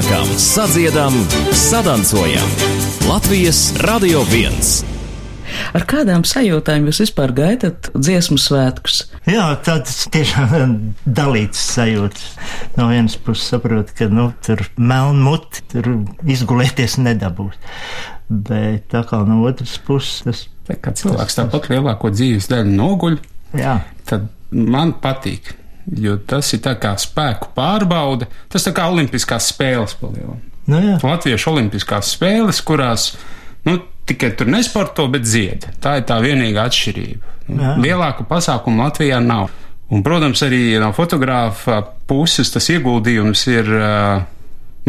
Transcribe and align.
sanākam, 0.00 0.26
sadziedam, 0.38 1.12
sadancojam. 1.52 2.48
Latvijas 3.08 3.72
Radio 3.84 4.22
1. 4.32 4.84
Ar 5.76 5.84
kādām 5.84 6.22
sajūtām 6.24 6.86
jūs 6.88 7.02
vispār 7.02 7.32
gaidat 7.36 7.90
dziesmu 7.92 8.38
svētkus? 8.40 9.10
Jā, 9.28 9.50
tāds 9.66 10.06
tiešām 10.14 10.76
dalīts 11.18 11.60
sajūtas. 11.74 12.24
No 12.78 12.88
vienas 12.88 13.18
puses 13.20 13.50
saprotu, 13.52 13.92
ka 13.98 14.08
nu, 14.08 14.30
tur 14.44 14.62
melnu 14.78 15.26
muti, 15.26 15.64
tur 15.72 15.90
izgulēties 16.24 16.96
nedabūs. 17.02 17.60
Bet 18.30 18.88
tā 18.94 19.04
kā 19.04 19.20
no 19.28 19.42
otras 19.50 19.76
puses 19.84 20.24
tas. 20.24 20.44
Tā 20.70 20.78
kā 20.80 20.94
cilvēks 20.96 21.40
tāpat 21.42 21.72
lielāko 21.72 22.12
dzīves 22.14 22.48
daļu 22.52 22.76
noguļ, 22.78 23.20
Jā, 23.58 23.80
tad 24.06 24.28
man 24.54 24.94
patīk. 25.02 25.56
Jo 26.00 26.16
tas 26.28 26.52
ir 26.54 26.62
tā 26.64 26.74
kā 26.80 26.94
spēku 27.00 27.50
pārbaude, 27.56 28.28
tas 28.52 28.66
tā 28.66 28.74
kā 28.76 28.88
olimpiskās 28.92 29.50
spēles 29.52 29.96
palielinās. 30.00 30.46
nu 30.70 30.80
jā. 30.84 30.98
Latviešu 31.02 31.50
olimpiskās 31.54 32.12
spēles, 32.14 32.60
kurās 32.66 33.14
nu, 33.66 33.78
tikai 34.06 34.32
tur 34.36 34.50
nesporto, 34.50 35.06
bet 35.12 35.24
dzied. 35.26 35.66
Tā 35.82 35.98
ir 36.00 36.06
tā 36.08 36.18
vienīgā 36.22 36.66
atšķirība. 36.68 37.36
Nu, 37.50 37.62
Jā. 37.62 37.74
Lielāku 37.82 38.26
pasākumu 38.30 38.84
Latvijā 38.84 39.18
nav. 39.22 39.50
Un, 39.90 40.04
protams, 40.06 40.42
arī 40.46 40.78
no 40.78 40.92
fotogrāfa 40.94 41.80
puses 42.06 42.52
tas 42.54 42.68
ieguldījums 42.70 43.42
ir 43.50 43.70
uh, 43.74 44.20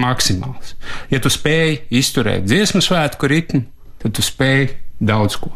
maksimāls. 0.01 0.75
Ja 1.09 1.21
tu 1.23 1.31
spēj 1.33 1.79
izturēt 1.89 2.45
dziesmu 2.45 2.83
svētku 2.85 3.29
ritmu, 3.31 3.63
tad 4.03 4.13
tu 4.17 4.25
spēj 4.25 4.69
daudz 5.01 5.39
ko. 5.41 5.53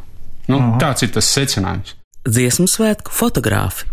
Nu, 0.50 0.78
tāds 0.82 1.06
ir 1.06 1.14
tas 1.14 1.30
secinājums. 1.30 1.94
Dziesmu 2.26 2.66
svētku 2.70 3.14
fotogrāfi. 3.14 3.90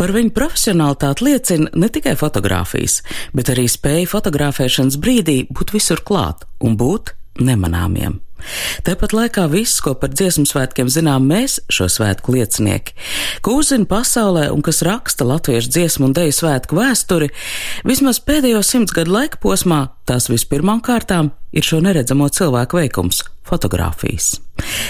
Par 0.00 0.12
viņu 0.14 0.32
profesionālitāti 0.36 1.26
liecina 1.26 1.70
ne 1.74 1.90
tikai 1.92 2.16
fotografijas, 2.20 3.00
bet 3.36 3.52
arī 3.52 3.66
spēja 3.70 4.08
fotografēšanas 4.10 4.98
brīdī 5.02 5.42
būt 5.50 5.74
visur 5.76 6.02
klāt 6.06 6.46
un 6.64 6.78
būt 6.80 7.14
nemanāmiem. 7.40 8.20
Tāpat 8.86 9.14
laikā 9.16 9.46
viss, 9.52 9.80
ko 9.84 9.94
par 9.98 10.12
dziesmu 10.14 10.46
svētkiem 10.48 10.90
zinām 10.92 11.26
mēs, 11.30 11.58
šo 11.72 11.88
svētku 11.92 12.34
liecinieki, 12.36 12.96
ko 13.44 13.58
uzzina 13.60 13.88
pasaulē 13.90 14.48
un 14.54 14.64
kas 14.66 14.82
raksta 14.86 15.26
latviešu 15.28 15.72
dziesmu 15.76 16.10
un 16.10 16.16
deju 16.16 16.36
svētku 16.36 16.78
vēsturi, 16.78 17.30
vismaz 17.88 18.22
pēdējo 18.24 18.62
simts 18.66 18.96
gadu 18.96 19.14
laika 19.18 19.40
posmā 19.42 19.86
tās 20.10 20.30
vispirmām 20.30 20.82
kārtām 20.82 21.30
ir 21.54 21.66
šo 21.66 21.80
neredzamo 21.84 22.28
cilvēku 22.28 22.80
veikums- 22.80 23.22
fotografijas. 23.50 24.38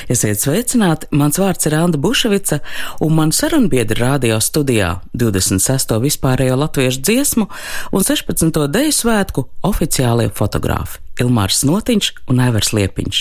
Esiet 0.09 0.41
sveicināti, 0.43 1.07
mans 1.11 1.39
vārds 1.39 1.67
ir 1.67 1.75
Anna 1.75 1.97
Buševica, 1.97 2.59
un 3.01 3.15
man 3.15 3.33
sarunbiedri 3.33 4.01
radio 4.01 4.41
studijā 4.41 5.01
26. 5.15 6.01
vispārējo 6.01 6.57
latviešu 6.57 7.01
dziesmu 7.01 7.47
un 7.93 8.03
16. 8.05 8.67
deju 8.69 8.93
svētku 8.93 9.47
oficiālie 9.63 10.31
fotogrāfi 10.31 10.99
Ilmārs 11.21 11.63
Notiņš 11.69 12.15
un 12.31 12.43
Aivars 12.47 12.73
Liepiņš. 12.77 13.21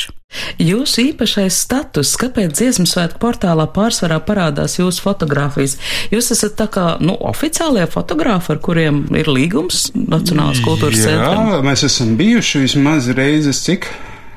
Jūsu 0.61 1.01
īpašais 1.09 1.55
status, 1.57 2.11
kāpēc 2.21 2.53
dziesmu 2.53 2.85
svētku 2.89 3.17
portālā 3.23 3.65
pārsvarā 3.73 4.19
parādās 4.21 4.77
jūsu 4.77 5.01
fotografijas? 5.01 5.77
Jūs 6.13 6.29
esat 6.35 6.53
tā 6.59 6.67
kā, 6.69 6.85
nu, 7.01 7.15
oficiālie 7.31 7.87
fotogrāfi, 7.89 8.53
ar 8.53 8.61
kuriem 8.61 9.01
ir 9.17 9.31
līgums 9.31 9.87
Nacionālās 9.97 10.61
kultūras 10.65 11.01
centram? 11.01 11.49
Jā, 11.55 11.63
mēs 11.65 11.85
esam 11.89 12.13
bijuši 12.19 12.63
vismaz 12.67 13.09
reizes, 13.17 13.63
cik 13.65 13.89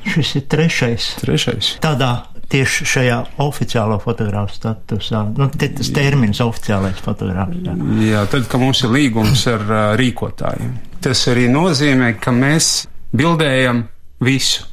Šis 0.02 0.34
ir 0.40 0.46
trešais. 0.50 1.12
trešais. 1.20 1.77
Tādā 1.83 2.24
tieši 2.52 2.86
šajā 2.89 3.18
oficiālo 3.45 3.98
fotografu 4.02 4.56
statusā. 4.56 5.22
Nu, 5.39 5.48
tas 5.56 5.92
termins 5.95 6.40
oficiālais 6.45 6.98
fotografs. 7.05 7.61
Jā. 7.64 7.77
Jā, 8.08 8.24
tad, 8.33 8.48
kad 8.51 8.61
mums 8.61 8.83
ir 8.84 8.92
līgums 8.92 9.46
ar 9.51 9.62
uh, 9.64 9.84
rīkotājiem, 10.01 10.74
tas 11.05 11.22
arī 11.33 11.46
nozīmē, 11.52 12.12
ka 12.20 12.34
mēs 12.34 12.72
bildējam 13.17 13.86
visu. 14.20 14.68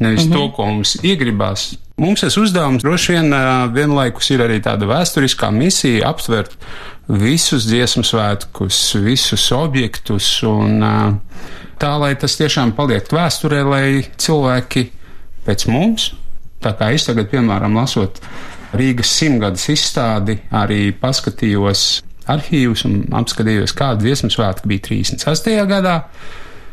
Nevis 0.00 0.24
-hmm. 0.24 0.32
to, 0.32 0.52
ko 0.56 0.66
mums 0.66 0.96
iegribās. 1.04 1.74
Mums 2.00 2.20
tas 2.20 2.36
uzdevums 2.40 2.82
droši 2.82 3.12
vien 3.12 3.34
vienlaikus 3.74 4.30
ir 4.30 4.40
arī 4.40 4.60
tāda 4.64 4.86
vēsturiskā 4.88 5.50
misija 5.52 6.08
aptvert 6.08 6.56
visus 7.08 7.66
dziesmu 7.68 8.02
svētkus, 8.06 8.78
visus 9.04 9.52
objektus 9.52 10.42
un 10.42 10.80
tā, 11.80 11.92
lai 12.00 12.14
tas 12.14 12.36
tiešām 12.36 12.72
paliek 12.72 13.12
vēsturē, 13.12 13.62
lai 13.66 13.84
cilvēki 14.16 14.86
pēc 15.46 15.66
mums, 15.68 16.12
tā 16.62 16.72
kā 16.78 16.92
es 16.94 17.04
tagad, 17.08 17.30
piemēram, 17.32 17.76
lasot 17.76 18.20
Rīgas 18.72 19.10
simtgades 19.18 19.66
izstādi, 19.72 20.36
arī 20.54 20.92
paskatījos 20.94 22.02
arhīvus 22.30 22.84
un 22.86 23.00
apskatījos, 23.18 23.74
kāda 23.74 24.04
dziesmu 24.04 24.30
svētki 24.30 24.70
bija 24.70 24.84
36. 24.86 25.50
gadā, 25.66 25.96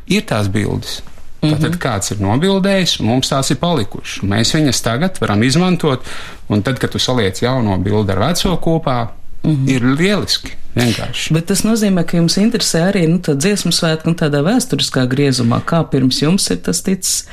ir 0.08 0.26
tās 0.28 0.50
bildes. 0.52 1.02
Tātad 1.38 1.78
kāds 1.78 2.12
ir 2.12 2.22
nobildējis, 2.24 2.98
mums 3.06 3.30
tās 3.30 3.52
ir 3.54 3.60
palikušas. 3.62 4.24
Mēs 4.26 4.56
viņas 4.58 4.82
tagad 4.84 5.20
varam 5.22 5.44
izmantot, 5.46 6.06
un 6.50 6.64
tad, 6.66 6.82
kad 6.82 6.92
tu 6.96 7.02
saliec 7.02 7.40
jauno 7.44 7.78
bildi 7.78 8.16
ar 8.16 8.24
veco 8.26 8.56
kopā, 8.64 9.00
mm 9.44 9.52
-hmm. 9.52 9.70
ir 9.70 9.86
lieliski. 10.00 10.58
Vienkārši. 10.78 11.34
Bet 11.34 11.48
tas 11.50 11.64
nozīmē, 11.66 12.04
ka 12.06 12.20
jums 12.20 12.38
interesē 12.38 12.84
arī 12.92 13.08
nu, 13.10 13.18
tā 13.24 13.34
dziesmu 13.34 13.72
svētku 13.74 14.12
un 14.12 14.18
tādā 14.20 14.44
vēsturiskā 14.46 15.08
griezumā, 15.10 15.58
kā 15.66 15.80
pirms 15.90 16.22
jums 16.22 16.50
ir 16.54 16.60
tas 16.68 16.84
ticis 16.86 17.24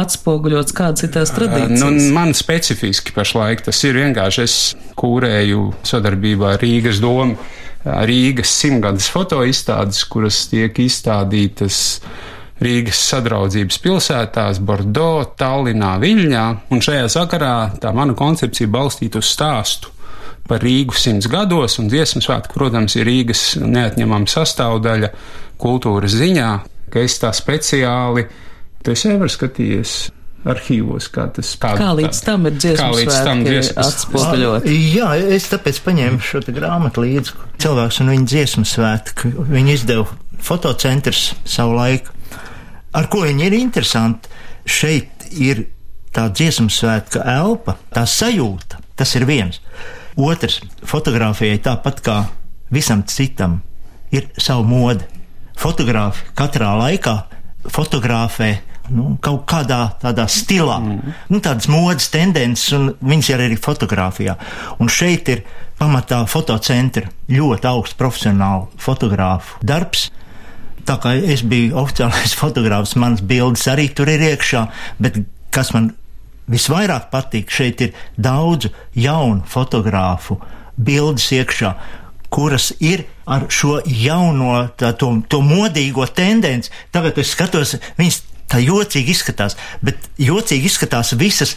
atspoguļots, 0.00 0.72
kādas 0.76 1.04
ir 1.04 1.12
tās 1.16 1.34
tradīcijas. 1.36 1.84
Nu, 1.84 1.90
man 2.16 2.32
specifiski 2.34 3.12
pašlaik 3.12 3.60
tas 3.66 3.84
ir 3.84 4.00
vienkārši. 4.00 4.46
Es 4.46 4.56
kūrēju 4.96 5.66
sadarbībā 5.84 6.54
ar 6.54 6.64
Rīgas 6.64 7.02
domu, 7.04 7.36
Rīgas 7.84 8.52
simtgades 8.62 9.10
fotoizstādes, 9.12 10.04
kuras 10.08 10.44
tiek 10.48 10.78
izstādītas. 10.84 11.80
Rīgas 12.64 13.00
sadraudzības 13.10 13.80
pilsētās, 13.82 14.60
Bordeaux, 14.62 15.32
Tallinā, 15.36 15.96
Viļņā, 16.00 16.44
un 16.72 16.80
šajā 16.84 17.08
sakarā 17.12 17.54
tā 17.82 17.90
mana 17.92 18.14
koncepcija 18.16 18.70
balstīta 18.70 19.18
uz 19.20 19.32
stāstu 19.34 19.90
par 20.48 20.62
Rīgu 20.62 20.94
simts 20.96 21.28
gados, 21.30 21.78
un 21.80 21.88
dziesmu 21.90 22.22
svētku, 22.24 22.54
protams, 22.56 22.94
ir 22.98 23.08
Rīgas 23.08 23.42
neatņemama 23.60 24.28
sastāvdaļa 24.30 25.10
kultūras 25.60 26.14
ziņā, 26.20 26.50
ka 26.92 27.04
es 27.04 27.16
tā 27.20 27.32
speciāli, 27.34 28.26
tu 28.84 28.92
esi 28.94 29.10
jau 29.10 29.30
skatījies 29.34 29.96
arhīvos, 30.44 31.08
kā 31.12 31.26
tas 31.34 31.50
kā, 31.60 31.72
Kā 31.78 31.90
līdz 31.96 32.20
tam 32.24 32.46
ir 32.48 32.56
dziesmu 32.58 32.80
kā 32.82 32.88
līdz 32.98 33.14
tam 33.24 33.40
svētki 33.40 33.50
dziesmas- 33.50 33.92
atspoguļot? 33.94 34.66
Jā, 34.94 35.08
es 35.36 35.48
tāpēc 35.52 35.80
paņēmu 35.86 36.20
šo 36.20 36.42
te 36.44 36.52
grāmatu 36.52 37.04
līdzi. 37.04 37.32
Cilvēks 37.64 38.00
un 38.00 38.12
viņa 38.12 38.26
dziesmu 38.32 38.64
svētku. 38.68 39.32
Viņi 39.48 39.72
izdeva 39.78 40.06
fotocentrs 40.44 41.34
savu 41.44 41.74
laiku. 41.78 42.10
Ar 42.94 43.08
ko 43.10 43.24
viņi 43.24 43.46
ir 43.48 43.52
interesanti? 43.58 44.28
Šeit 44.66 45.28
ir 45.32 45.66
tā 46.14 46.28
dziesmu 46.30 46.70
svētka 46.70 47.24
elpa, 47.26 47.76
tā 47.92 48.04
sajūta. 48.06 48.78
Tas 48.96 49.14
ir 49.16 49.24
viens. 49.26 49.60
Otrs, 50.16 50.60
fotografijai 50.86 51.58
tāpat 51.58 52.00
kā 52.04 52.28
visam 52.70 53.02
citam, 53.02 53.62
ir 54.12 54.28
sava 54.38 54.62
mode. 54.62 55.04
Fotogrāfi 55.58 56.22
katrā 56.34 56.70
laikā 56.78 57.24
fotografē 57.70 58.58
nu, 58.92 59.14
kaut 59.24 59.44
kādā 59.48 59.80
tādā 60.02 60.26
stilā, 60.30 60.78
mm. 60.82 61.14
nu, 61.32 61.40
tādas 61.44 61.68
modes 61.72 62.10
tendences, 62.12 62.72
un 62.76 62.90
viņas 63.00 63.30
ir 63.32 63.44
arī 63.46 63.58
fotografijā. 63.60 64.36
Un 64.82 64.92
šeit 64.92 65.30
ir 65.32 65.44
pamatā 65.80 66.20
fotocentra 66.30 67.08
ļoti 67.32 67.70
augsts 67.70 67.98
profesionālu 67.98 68.68
fotogrāfu 68.80 69.60
darbs. 69.64 70.10
Tā 70.84 70.98
kā 71.00 71.14
es 71.16 71.44
biju 71.48 71.78
oficiālais 71.80 72.36
fotogrāfs, 72.42 72.96
manas 73.00 73.24
bildes 73.24 73.64
arī 73.72 73.88
tur 73.96 74.10
ir 74.12 74.24
iekšā, 74.32 74.66
bet 75.00 75.22
kas 75.54 75.72
man 75.76 75.92
visvairāk 76.50 77.08
patīk, 77.12 77.48
šeit 77.48 77.80
ir 77.86 77.94
daudz 78.20 78.68
jaunu 78.98 79.46
fotogrāfu 79.48 80.36
bildes 80.76 81.30
iekšā, 81.32 81.72
kuras 82.34 82.72
ir 82.82 83.06
ar 83.30 83.46
šo 83.48 83.78
jauno, 83.86 84.66
tā, 84.76 84.92
to, 84.98 85.14
to 85.30 85.40
modīgo 85.40 86.04
tendenci. 86.10 86.72
Tagad 86.92 87.18
es 87.22 87.30
skatos, 87.32 87.76
viņas 87.96 88.20
tā 88.54 88.62
jocīgi 88.62 89.14
izskatās, 89.14 89.58
bet 89.84 90.10
jocīgi 90.22 90.70
izskatās 90.70 91.14
visas 91.18 91.56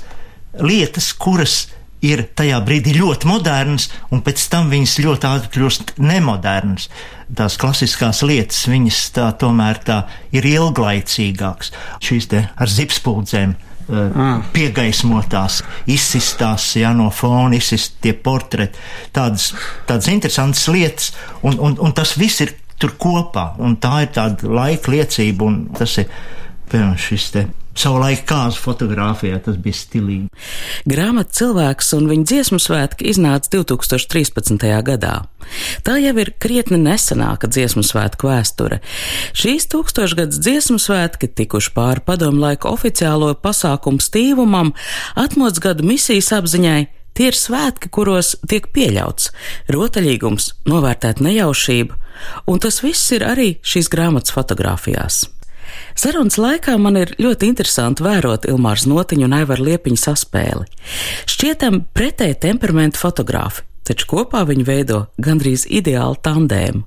lietas, 0.58 1.14
kuras 1.14 1.68
ir 2.06 2.28
tajā 2.38 2.60
brīdī 2.66 2.94
ļoti 2.98 3.30
modernas, 3.30 3.88
un 4.14 4.22
pēc 4.26 4.44
tam 4.52 4.70
viņas 4.74 4.98
ļoti 5.02 5.30
ātri 5.30 5.54
kļūst 5.56 5.96
nemodernas. 6.02 6.90
Tās 7.38 7.58
klasiskās 7.60 8.22
lietas, 8.26 8.68
viņas 8.70 9.00
tā 9.16 9.32
tomēr 9.42 9.82
tā 9.86 10.04
ir 10.36 10.46
ilglaicīgākas. 10.46 11.74
Šīs 12.06 12.30
te 12.32 12.46
ar 12.54 12.72
zipspuldzēm 12.72 13.58
Ah. 13.88 14.42
piegaismotās, 14.52 15.62
izsistās, 15.88 16.66
ja 16.76 16.90
no 16.92 17.06
fona 17.08 17.56
izsist 17.56 17.94
tie 18.04 18.12
portreti, 18.12 18.76
tādas, 19.16 19.54
tādas 19.88 20.10
interesantas 20.12 20.66
lietas, 20.68 21.14
un, 21.40 21.56
un, 21.56 21.78
un 21.80 21.94
tas 21.96 22.18
viss 22.20 22.44
ir 22.44 22.52
tur 22.76 22.98
kopā, 23.00 23.54
un 23.64 23.78
tā 23.80 24.02
ir 24.04 24.12
tāda 24.18 24.50
laika 24.52 24.92
liecība, 24.92 25.48
un 25.48 25.62
tas 25.78 25.96
ir, 26.04 26.12
piemēram, 26.72 27.00
šis 27.02 27.32
te 27.34 27.48
Savulaik 27.78 28.24
kāzu 28.26 28.58
fotografijā 28.58 29.38
tas 29.46 29.58
bija 29.62 29.78
stilīgi. 29.78 30.32
Grāmata 30.90 31.36
cilvēks 31.38 31.92
un 31.94 32.08
viņa 32.10 32.26
dziesmu 32.32 32.58
svētki 32.62 33.06
iznāca 33.12 33.52
2013. 33.54 34.66
gadā. 34.88 35.14
Tā 35.86 36.00
jau 36.02 36.16
ir 36.18 36.34
krietni 36.42 36.80
nesenāka 36.82 37.50
dziesmu 37.52 37.86
svētku 37.86 38.32
vēsture. 38.32 38.82
Šīs 39.38 39.70
tūkstošgads 39.70 40.42
dziesmu 40.42 40.82
svētki 40.82 41.30
tikuši 41.30 41.74
pāri 41.78 42.04
padomu 42.08 42.42
laiku 42.48 42.74
oficiālo 42.74 43.30
pasākumu 43.46 44.02
stīvumam, 44.02 44.74
atmods 45.16 45.62
gadu 45.64 45.86
misijas 45.88 46.34
apziņai, 46.42 46.88
Tie 47.18 47.32
ir 47.32 47.34
svētki, 47.34 47.90
kuros 47.90 48.36
tiek 48.46 48.68
pieļauts 48.70 49.32
rotaļīgums, 49.74 50.52
novērtēt 50.70 51.24
nejaušību, 51.26 51.98
un 52.54 52.62
tas 52.62 52.78
viss 52.86 53.10
ir 53.18 53.26
arī 53.26 53.56
šīs 53.66 53.90
grāmatas 53.90 54.36
fotografijās. 54.38 55.24
Sarunas 55.98 56.38
laikā 56.38 56.76
man 56.82 57.00
ir 57.00 57.16
ļoti 57.22 57.50
interesanti 57.52 58.06
vērot 58.06 58.46
Ilmārs 58.50 58.86
Notiņu 58.90 59.26
un 59.28 59.38
Aivaru 59.40 59.70
Liepiņu 59.72 60.02
saspēli. 60.02 60.68
Šķietam 61.30 61.82
pretēji 61.98 62.38
temperamentu 62.48 63.02
fotogrāfi, 63.02 63.66
taču 63.88 64.08
kopā 64.12 64.44
viņi 64.48 64.68
veido 64.68 65.02
gandrīz 65.18 65.66
ideālu 65.70 66.20
tandēmu. 66.24 66.86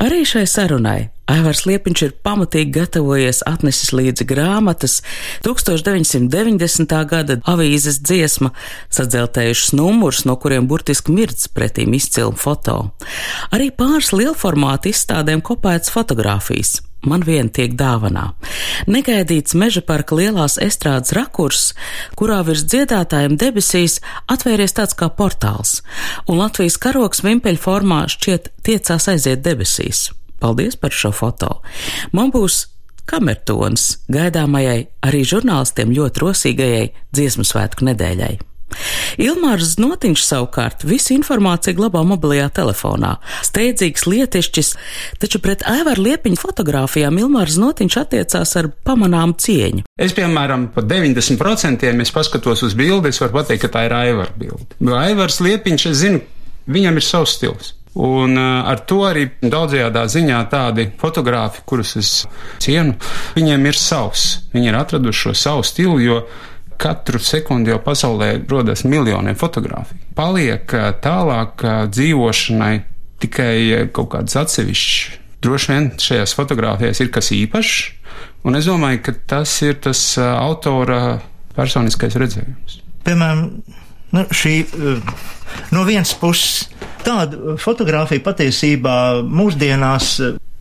Arī 0.00 0.24
šai 0.28 0.46
sarunai 0.48 1.10
Aivars 1.28 1.66
Liepiņš 1.68 2.02
ir 2.06 2.14
pamatīgi 2.24 2.72
gatavojies 2.72 3.42
atnesis 3.48 3.92
līdzi 3.92 4.24
grāmatas 4.30 5.02
1990. 5.44 6.94
gada 7.10 7.36
avīzes 7.52 8.00
dziesma, 8.00 8.54
sadzeltējušas 8.88 9.74
numurus, 9.76 10.24
no 10.24 10.38
kuriem 10.40 10.70
burtiski 10.70 11.12
mirdz 11.12 11.50
pretīm 11.52 11.92
izcilu 12.00 12.32
foto. 12.32 12.80
Arī 13.52 13.68
pāris 13.76 14.14
lielformāta 14.16 14.88
izstādēm 14.88 15.44
kopētas 15.44 15.92
fotogrāfijas 15.92 16.78
man 17.06 17.22
vien 17.26 17.50
tiek 17.50 17.74
dāvanā. 17.78 18.32
Negaidīts 18.90 19.56
meža 19.58 19.82
parka 19.86 20.16
lielās 20.18 20.58
estrādes 20.62 21.14
rakurs, 21.16 21.72
kurā 22.18 22.40
virs 22.46 22.64
dziedātājiem 22.68 23.36
debesīs 23.38 23.98
atvērties 24.30 24.76
tāds 24.78 24.98
kā 24.98 25.10
portāls, 25.12 25.82
un 26.26 26.40
Latvijas 26.42 26.78
karoks 26.80 27.22
vimpeļu 27.26 27.62
formā 27.62 28.04
šķiet 28.10 28.50
tiecās 28.66 29.08
aiziet 29.12 29.44
debesīs. 29.46 30.08
Paldies 30.38 30.78
par 30.78 30.94
šo 30.94 31.10
foto. 31.14 31.60
Man 32.14 32.30
būs 32.34 32.66
kamertons 33.08 34.04
gaidāmajai 34.12 34.84
arī 35.08 35.24
žurnālistiem 35.26 35.94
ļoti 35.96 36.22
rosīgajai 36.22 36.84
dziesmu 37.16 37.46
svētku 37.48 37.88
nedēļai. 37.88 38.36
Ilmārs 39.18 39.76
Notiņš 39.80 40.24
savukārt 40.24 40.84
visu 40.86 41.14
informāciju 41.16 41.78
glabā 41.80 42.04
mobilajā 42.06 42.48
telefonā. 42.60 43.16
Steidzīgs 43.46 44.06
lietišķis, 44.08 44.72
taču 45.22 45.40
pret 45.44 45.64
Aivaru 45.68 46.06
Liepiņu 46.08 46.40
fotografijām 46.40 47.18
Ilmārs 47.22 47.58
Notiņš 47.60 47.98
attiecās 48.02 48.54
ar 48.60 48.70
pamanām 48.86 49.34
cieņu. 49.40 49.86
Es, 49.98 50.14
piemēram, 50.16 50.68
pa 50.74 50.84
90% 50.86 51.88
es 51.88 52.14
paskatos 52.14 52.64
uz 52.66 52.76
bildi, 52.78 53.12
es 53.12 53.22
varu 53.22 53.40
pateikt, 53.40 53.66
ka 53.66 53.74
tā 53.78 53.88
ir 53.88 53.96
Aivara 53.96 54.34
bilde. 54.38 54.68
Aivars 54.98 55.40
Liepiņš, 55.44 55.90
es 55.90 56.00
zinu, 56.04 56.22
viņam 56.70 57.00
ir 57.00 57.06
savs 57.06 57.38
stils. 57.38 57.74
Un 57.98 58.36
uh, 58.38 58.68
ar 58.68 58.84
to 58.86 59.00
arī 59.08 59.24
daudzajādā 59.42 60.04
ziņā 60.12 60.42
tādi 60.52 60.84
fotografi, 61.00 61.64
kurus 61.66 61.96
es 61.98 62.10
cienu, 62.62 62.94
viņiem 63.34 63.64
ir 63.66 63.78
savs. 63.80 64.26
Viņi 64.52 64.70
ir 64.70 64.78
atraduši 64.78 65.24
šo 65.24 65.34
savu 65.34 65.64
stilu, 65.66 65.96
jo 66.04 66.20
katru 66.78 67.20
sekundi 67.22 67.72
jau 67.72 67.80
pasaulē 67.82 68.32
rodas 68.50 68.84
miljoniem 68.86 69.36
fotografiju. 69.38 70.00
Paliek 70.18 70.74
tālāk 71.02 71.64
dzīvošanai 71.90 72.74
tikai 73.22 73.88
kaut 73.94 74.12
kāds 74.14 74.38
atsevišķs. 74.38 75.18
Droši 75.42 75.70
vien 75.70 75.90
šajās 76.02 76.34
fotografijās 76.34 76.98
ir 77.02 77.12
kas 77.14 77.30
īpašs, 77.34 77.74
un 78.46 78.58
es 78.58 78.66
domāju, 78.66 79.02
ka 79.06 79.14
tas 79.34 79.52
ir 79.62 79.78
tas 79.82 80.00
autora 80.18 81.20
personiskais 81.54 82.16
redzējums. 82.18 82.80
Piemēram, 83.06 83.44
nu, 84.14 84.24
šī 84.34 84.54
no 85.74 85.84
vienas 85.86 86.14
puses 86.18 86.66
tāda 87.06 87.54
fotografija 87.62 88.24
patiesībā 88.26 88.96
mūsdienās 89.26 90.16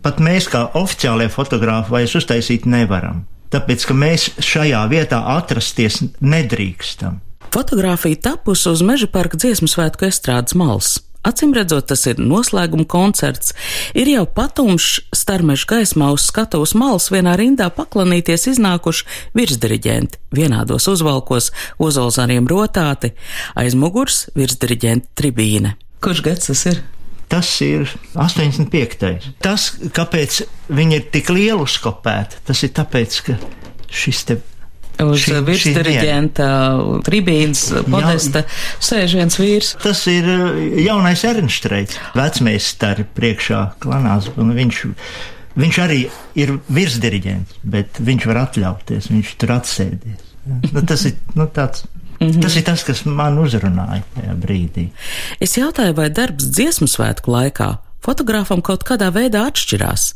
pat 0.05 0.21
mēs 0.23 0.49
kā 0.51 0.67
oficiālie 0.77 1.27
fotografi 1.33 1.93
vairs 1.97 2.13
uztaisīt 2.21 2.69
nevaram 2.69 3.25
tāpēc 3.53 3.87
ka 3.87 3.95
mēs 3.97 4.29
šajā 4.43 4.83
vietā 4.91 5.21
atrasties 5.37 6.01
nedrīkstam. 6.21 7.21
Fotogrāfija 7.53 8.19
tapusi 8.31 8.69
uz 8.69 8.83
Meža 8.85 9.07
parka 9.11 9.39
dziesmu 9.39 9.69
svētku 9.71 10.09
estrādes 10.09 10.55
malas. 10.57 10.97
Acīm 11.27 11.51
redzot, 11.55 11.89
tas 11.89 12.05
ir 12.07 12.19
noslēguma 12.21 12.85
koncerts. 12.87 13.51
Ir 13.97 14.07
jau 14.11 14.23
patumšs 14.31 15.09
starmeža 15.15 15.67
gaismā 15.71 16.11
uz 16.15 16.27
skatuves 16.29 16.75
malas 16.77 17.09
vienā 17.11 17.33
rindā 17.39 17.67
paklanīties 17.73 18.47
iznākuši 18.53 19.07
virsdiriģenti, 19.35 20.21
vienādos 20.37 20.87
uzvalkos, 20.91 21.51
ozolzāriem 21.83 22.47
rotāti, 22.47 23.11
aiz 23.59 23.75
muguras 23.75 24.27
virsdiriģenta 24.37 25.11
tribīne. 25.19 25.75
Kurš 26.03 26.23
gads 26.29 26.51
tas 26.51 26.63
ir? 26.71 26.85
Tas 27.27 27.49
ir 27.65 27.89
85. 28.15 29.31
Tas, 29.43 29.71
kāpēc 29.95 30.41
viņi 30.71 31.01
ir 31.01 31.07
tik 31.11 31.31
lieli 31.33 31.59
uzkopēti, 31.59 32.39
tas 32.47 32.63
ir 32.63 32.71
tāpēc, 32.77 33.17
ka 33.27 33.35
šis 33.91 34.23
te 34.29 34.39
Uz 34.97 35.27
virsdiriģenta 35.29 36.45
tribīnas 37.05 37.67
podesta 37.85 38.41
sēž 38.81 39.17
viens 39.19 39.35
vīrs. 39.37 39.75
Tas 39.83 39.99
ir 40.09 40.25
uh, 40.25 40.55
jaunais 40.81 41.21
Ernstreits, 41.27 41.99
vecmeistari 42.17 43.05
priekšā 43.19 43.59
klanās, 43.83 44.31
un 44.41 44.55
viņš, 44.57 44.79
viņš 45.61 45.79
arī 45.83 45.99
ir 46.41 46.55
virsdiriģents, 46.65 47.59
bet 47.75 48.01
viņš 48.09 48.25
var 48.31 48.41
atļauties, 48.47 49.11
viņš 49.13 49.35
tur 49.37 49.53
atsēdies. 49.59 50.25
Nu, 50.71 50.81
tas 50.87 51.05
ir 51.05 51.19
nu, 51.35 51.45
tāds 51.53 51.85
Mm 52.19 52.27
-hmm. 52.27 52.41
Tas 52.41 52.55
ir 52.55 52.63
tas, 52.63 52.83
kas 52.83 53.05
man 53.05 53.37
uzrunāja 53.37 54.01
tajā 54.15 54.35
brīdī. 54.41 54.87
Es 55.39 55.57
jautāju, 55.57 55.93
vai 55.93 56.09
darbs 56.09 56.43
dziesmu 56.43 56.87
svētku 56.87 57.31
laikā 57.31 57.77
fotogrāfam 58.05 58.61
kaut 58.61 58.83
kādā 58.83 59.11
veidā 59.11 59.43
atšķirās. 59.49 60.13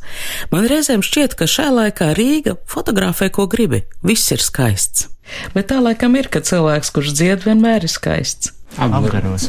Man 0.50 0.66
reizēm 0.70 1.02
šķiet, 1.02 1.34
ka 1.34 1.44
šajā 1.44 1.70
laikā 1.70 2.14
Rīga 2.14 2.56
fotografē, 2.66 3.28
ko 3.30 3.46
gribi, 3.46 3.82
viss 4.02 4.32
ir 4.32 4.38
skaists. 4.38 5.08
Bet 5.54 5.68
tā 5.70 5.80
laikam 5.82 6.16
ir, 6.16 6.28
ka 6.28 6.40
cilvēks, 6.40 6.90
kurš 6.90 7.12
dzied, 7.12 7.44
vienmēr 7.44 7.82
ir 7.84 7.88
skaists 7.88 8.52
apgaros. 8.78 9.48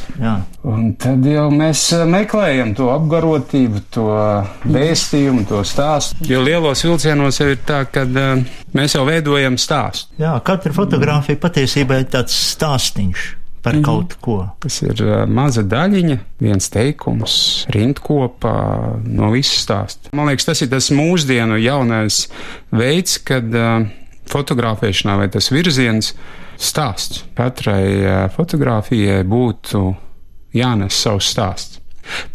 Un 0.68 0.94
tad 1.00 1.26
jau 1.28 1.48
mēs 1.54 1.86
eh, 1.96 2.04
meklējam 2.10 2.74
to 2.78 2.90
apgarotību, 2.94 3.84
to 3.94 4.08
vēstījumu, 4.70 5.46
to 5.50 5.62
stāstu. 5.68 6.28
Jo 6.30 6.44
lielos 6.44 6.84
vilcienos 6.86 7.40
jau 7.42 7.50
ir 7.54 7.62
tā, 7.68 7.84
ka 7.92 8.06
uh, 8.08 8.44
mēs 8.76 8.98
jau 8.98 9.06
veidojam 9.08 9.58
stāstu. 9.62 10.14
Jā, 10.22 10.36
katra 10.46 10.74
fotografija 10.76 11.40
patiesībā 11.42 12.04
ir 12.04 12.12
tāds 12.14 12.36
stāstīņš. 12.54 13.32
Par 13.64 13.78
mm. 13.78 13.84
kaut 13.86 14.18
ko. 14.20 14.38
Tas 14.60 14.82
ir 14.84 15.00
uh, 15.06 15.24
maza 15.24 15.64
daļiņa, 15.64 16.18
viens 16.44 16.66
teikums, 16.72 17.36
rindkopā 17.72 18.56
no 19.08 19.32
visas 19.32 19.64
stāsta. 19.64 20.12
Man 20.12 20.28
liekas, 20.28 20.50
tas 20.50 20.66
ir 20.66 20.72
tas 20.74 20.92
mūsdienu 20.92 21.62
jaunais 21.64 22.26
veids, 22.76 23.22
kad 23.24 23.48
uh, 23.56 23.86
fotografēšanā 24.32 25.16
vai 25.22 25.30
tas 25.32 25.48
virziens 25.56 26.12
uh, 26.12 26.43
stāsts. 26.58 27.24
Katrai 27.38 28.30
fotografijai 28.36 29.24
būtu 29.28 29.86
jānes 30.54 30.98
savs 31.04 31.32
stāsts. 31.34 31.80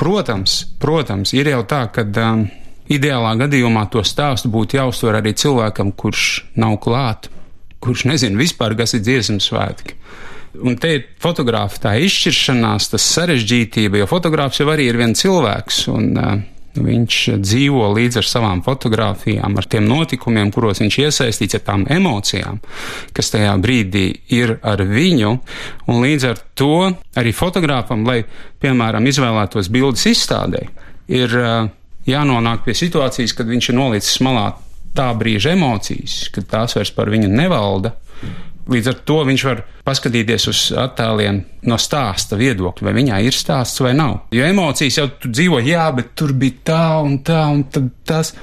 Protams, 0.00 0.62
protams, 0.80 1.34
ir 1.36 1.50
jau 1.52 1.60
tā, 1.68 1.82
ka 1.92 2.04
um, 2.24 2.46
ideālā 2.88 3.34
gadījumā 3.42 3.84
to 3.92 4.02
stāstu 4.06 4.50
būtu 4.52 4.78
jāuztver 4.78 5.18
arī 5.20 5.34
cilvēkam, 5.36 5.92
kurš 5.92 6.24
nav 6.56 6.78
klāt, 6.84 7.28
kurš 7.84 8.06
nezina 8.08 8.40
vispār, 8.40 8.76
kas 8.78 8.96
ir 8.96 9.04
dziesmu 9.04 9.42
svētki. 9.44 9.98
Un 10.64 10.78
te 10.80 10.94
ir 10.96 11.02
fotogrāfa 11.20 11.82
tā 11.84 11.90
izšķiršanās, 12.02 12.88
tas 12.94 13.10
sarežģītība, 13.12 14.00
jo 14.00 14.08
fotogrāfs 14.10 14.62
jau 14.62 14.70
arī 14.72 14.88
ir 14.88 14.96
viens 14.98 15.20
cilvēks. 15.20 15.82
Un, 15.92 16.08
uh, 16.16 16.38
Viņš 16.76 17.16
dzīvo 17.40 17.88
līdz 17.96 18.20
ar 18.20 18.26
savām 18.28 18.60
fotografijām, 18.62 19.56
ar 19.58 19.66
tiem 19.66 19.88
notikumiem, 19.88 20.52
kuros 20.54 20.82
viņš 20.82 20.98
iesaistīts, 21.04 21.56
ar 21.58 21.64
tām 21.66 21.86
emocijām, 21.90 22.60
kas 23.16 23.32
tajā 23.32 23.54
brīdī 23.62 24.04
ir 24.36 24.58
ar 24.62 24.84
viņu. 24.86 25.32
Un 25.88 26.00
līdz 26.04 26.28
ar 26.28 26.42
to 26.58 26.92
arī 27.18 27.32
fotogrāfam, 27.34 28.04
lai, 28.06 28.20
piemēram, 28.62 29.08
izvēlētos 29.10 29.72
bildes 29.74 30.06
izstādē, 30.12 30.66
ir 31.08 31.34
jānonāk 32.08 32.64
pie 32.66 32.76
situācijas, 32.76 33.34
kad 33.36 33.48
viņš 33.48 33.72
ir 33.72 33.78
nolicis 33.80 34.20
malā 34.24 34.50
tā 34.96 35.08
brīža 35.18 35.54
emocijas, 35.56 36.28
kad 36.34 36.46
tās 36.50 36.76
vairs 36.78 36.92
par 36.94 37.10
viņu 37.12 37.30
nevalda. 37.32 37.94
Līdz 38.68 38.90
ar 38.90 38.98
to 39.08 39.22
viņš 39.24 39.44
var 39.48 39.62
paskatīties 39.86 40.44
uz 40.50 40.60
attēliem 40.76 41.40
no 41.70 41.78
stāsta 41.80 42.36
viedokļa, 42.36 42.84
vai 42.84 42.94
viņā 42.98 43.20
ir 43.24 43.36
stāsts 43.36 43.80
vai 43.80 43.94
nav. 43.96 44.28
Jo 44.34 44.44
emocijas 44.44 45.00
jau 45.00 45.06
tu 45.22 45.32
dzīvo, 45.32 45.62
jā, 45.64 45.86
bet 45.96 46.12
tur 46.18 46.34
bija 46.36 46.64
tā 46.72 46.84
un 47.00 47.18
tā 47.24 47.46
un 47.48 47.64
tas. 48.08 48.34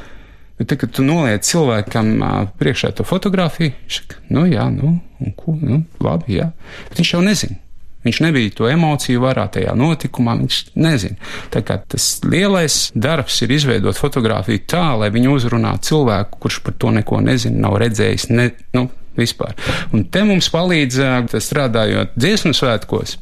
Bet 0.55 0.71
tad, 0.71 0.79
kad 0.81 0.93
tu 0.95 1.03
noliec 1.03 1.43
cilvēkam 1.43 2.13
priekšā 2.57 2.93
to 2.95 3.03
fotografiju, 3.05 3.75
viņš 3.75 3.99
saka, 3.99 4.21
nu 4.31 4.45
jā, 4.47 4.69
nu, 4.71 4.95
un 5.19 5.35
ko, 5.35 5.53
nu, 5.59 5.81
labi, 5.99 6.39
jā. 6.39 6.49
Bet 6.87 7.01
viņš 7.01 7.13
jau 7.17 7.21
nezina. 7.25 7.59
Viņš 8.05 8.19
nebija 8.21 8.53
to 8.53 8.67
emociju 8.69 9.23
varā 9.23 9.47
tajā 9.51 9.73
notikumā, 9.77 10.35
viņš 10.37 10.59
nezina. 10.77 11.17
Tā 11.53 11.63
kā 11.65 11.79
tas 11.89 12.05
lielais 12.23 12.91
darbs 12.93 13.39
ir 13.41 13.55
izveidot 13.55 13.97
fotografiju 13.97 14.61
tā, 14.69 14.83
lai 15.01 15.09
viņu 15.13 15.33
uzrunātu 15.33 15.89
cilvēku, 15.89 16.39
kurš 16.45 16.61
par 16.67 16.77
to 16.77 16.93
neko 16.93 17.23
nezina, 17.25 17.63
nav 17.65 17.79
redzējis, 17.81 18.29
ne, 18.29 18.51
nu, 18.77 18.85
vispār. 19.17 19.55
Un 19.95 20.05
te 20.11 20.23
mums 20.27 20.49
palīdz, 20.53 20.99
strādājot 21.43 22.15
dziesmu 22.19 22.53
svētkos, 22.55 23.17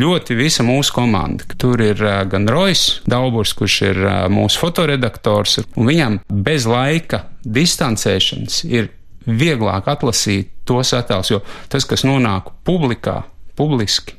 ļoti 0.00 0.36
visa 0.38 0.66
mūsu 0.66 0.94
komanda. 0.96 1.46
Tur 1.60 1.82
ir 1.84 2.00
gan 2.30 2.48
Rojas 2.50 3.00
Dauburs, 3.10 3.54
kurš 3.56 3.78
ir 3.90 4.02
mūsu 4.32 4.60
fotoredaktors, 4.62 5.60
un 5.76 5.88
viņam 5.90 6.20
bez 6.28 6.68
laika 6.70 7.24
distancēšanas 7.44 8.64
ir 8.68 8.90
vieglāk 9.24 9.88
atlasīt 9.88 10.50
tos 10.68 10.92
attēlus, 10.96 11.30
jo 11.32 11.40
tas, 11.72 11.86
kas 11.88 12.04
nonāk 12.04 12.52
publikā, 12.66 13.22
publiski, 13.56 14.16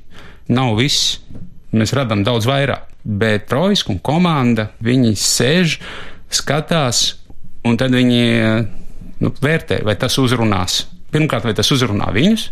nav 0.50 0.76
viss. 0.80 1.20
Mēs 1.76 1.92
radām 1.98 2.24
daudz 2.24 2.48
vairāk, 2.48 2.88
bet 3.04 3.52
Rojas 3.52 3.84
un 3.92 4.00
komanda, 4.00 4.70
viņi 4.86 5.12
sēž, 5.20 5.80
skatās, 6.32 7.02
un 7.68 7.76
tad 7.78 7.94
viņi 7.96 8.22
nu, 9.22 9.32
vērtē, 9.42 9.82
vai 9.86 9.98
tas 10.00 10.16
uzrunās 10.22 10.86
Pirmkārt, 11.14 11.46
vai 11.48 11.54
tas 11.56 11.70
uzrunā 11.72 12.10
viņus, 12.12 12.46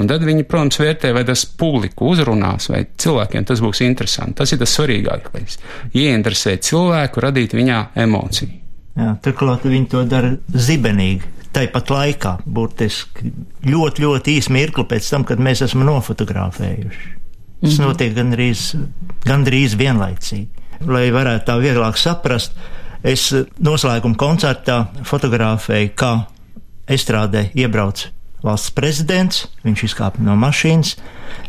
un 0.00 0.08
tad 0.10 0.24
viņi, 0.26 0.44
protams, 0.48 0.80
vērtē, 0.82 1.12
vai 1.16 1.22
tas 1.24 1.44
publiku 1.46 2.10
uzrunās, 2.12 2.68
vai 2.72 2.82
cilvēkiem 3.00 3.46
tas 3.48 3.62
būs 3.64 3.80
interesanti. 3.86 4.36
Tas 4.42 4.52
ir 4.52 4.60
tas 4.60 4.74
svarīgākais. 4.76 5.60
Ieinteresēt 5.96 6.66
cilvēku, 6.68 7.22
radīt 7.24 7.54
viņā 7.56 7.78
emociju. 8.04 8.50
Jā, 9.00 9.14
turklāt 9.24 9.64
viņi 9.64 9.88
to 9.92 10.02
dara 10.08 10.34
zibenīgi. 10.50 11.36
Tāpat 11.54 11.90
laikā, 11.90 12.34
burtiski 12.46 13.32
ļoti, 13.66 14.04
ļoti 14.04 14.34
īsi 14.38 14.52
mirkli 14.54 14.84
pēc 14.90 15.08
tam, 15.10 15.24
kad 15.26 15.40
mēs 15.42 15.64
esam 15.66 15.82
nofotografējuši. 15.88 17.08
Tas 17.60 17.70
mm 17.70 17.76
-hmm. 17.76 17.86
notiek 17.86 18.14
gandrīz, 18.14 18.60
gandrīz 19.24 19.76
vienlaicīgi. 19.76 20.48
Lai 20.86 21.10
varētu 21.10 21.44
tā 21.46 21.56
vieglāk 21.60 21.96
saprast, 21.98 22.52
es 23.04 23.32
noslēguma 23.58 24.16
koncertā 24.16 24.86
fotografēju, 25.04 25.90
kā 25.94 26.12
estrādē 26.90 27.48
iebrauc 27.58 28.08
valsts 28.44 28.72
prezidents, 28.74 29.46
viņš 29.64 29.86
izkāpa 29.90 30.22
no 30.24 30.36
mašīnas, 30.40 30.96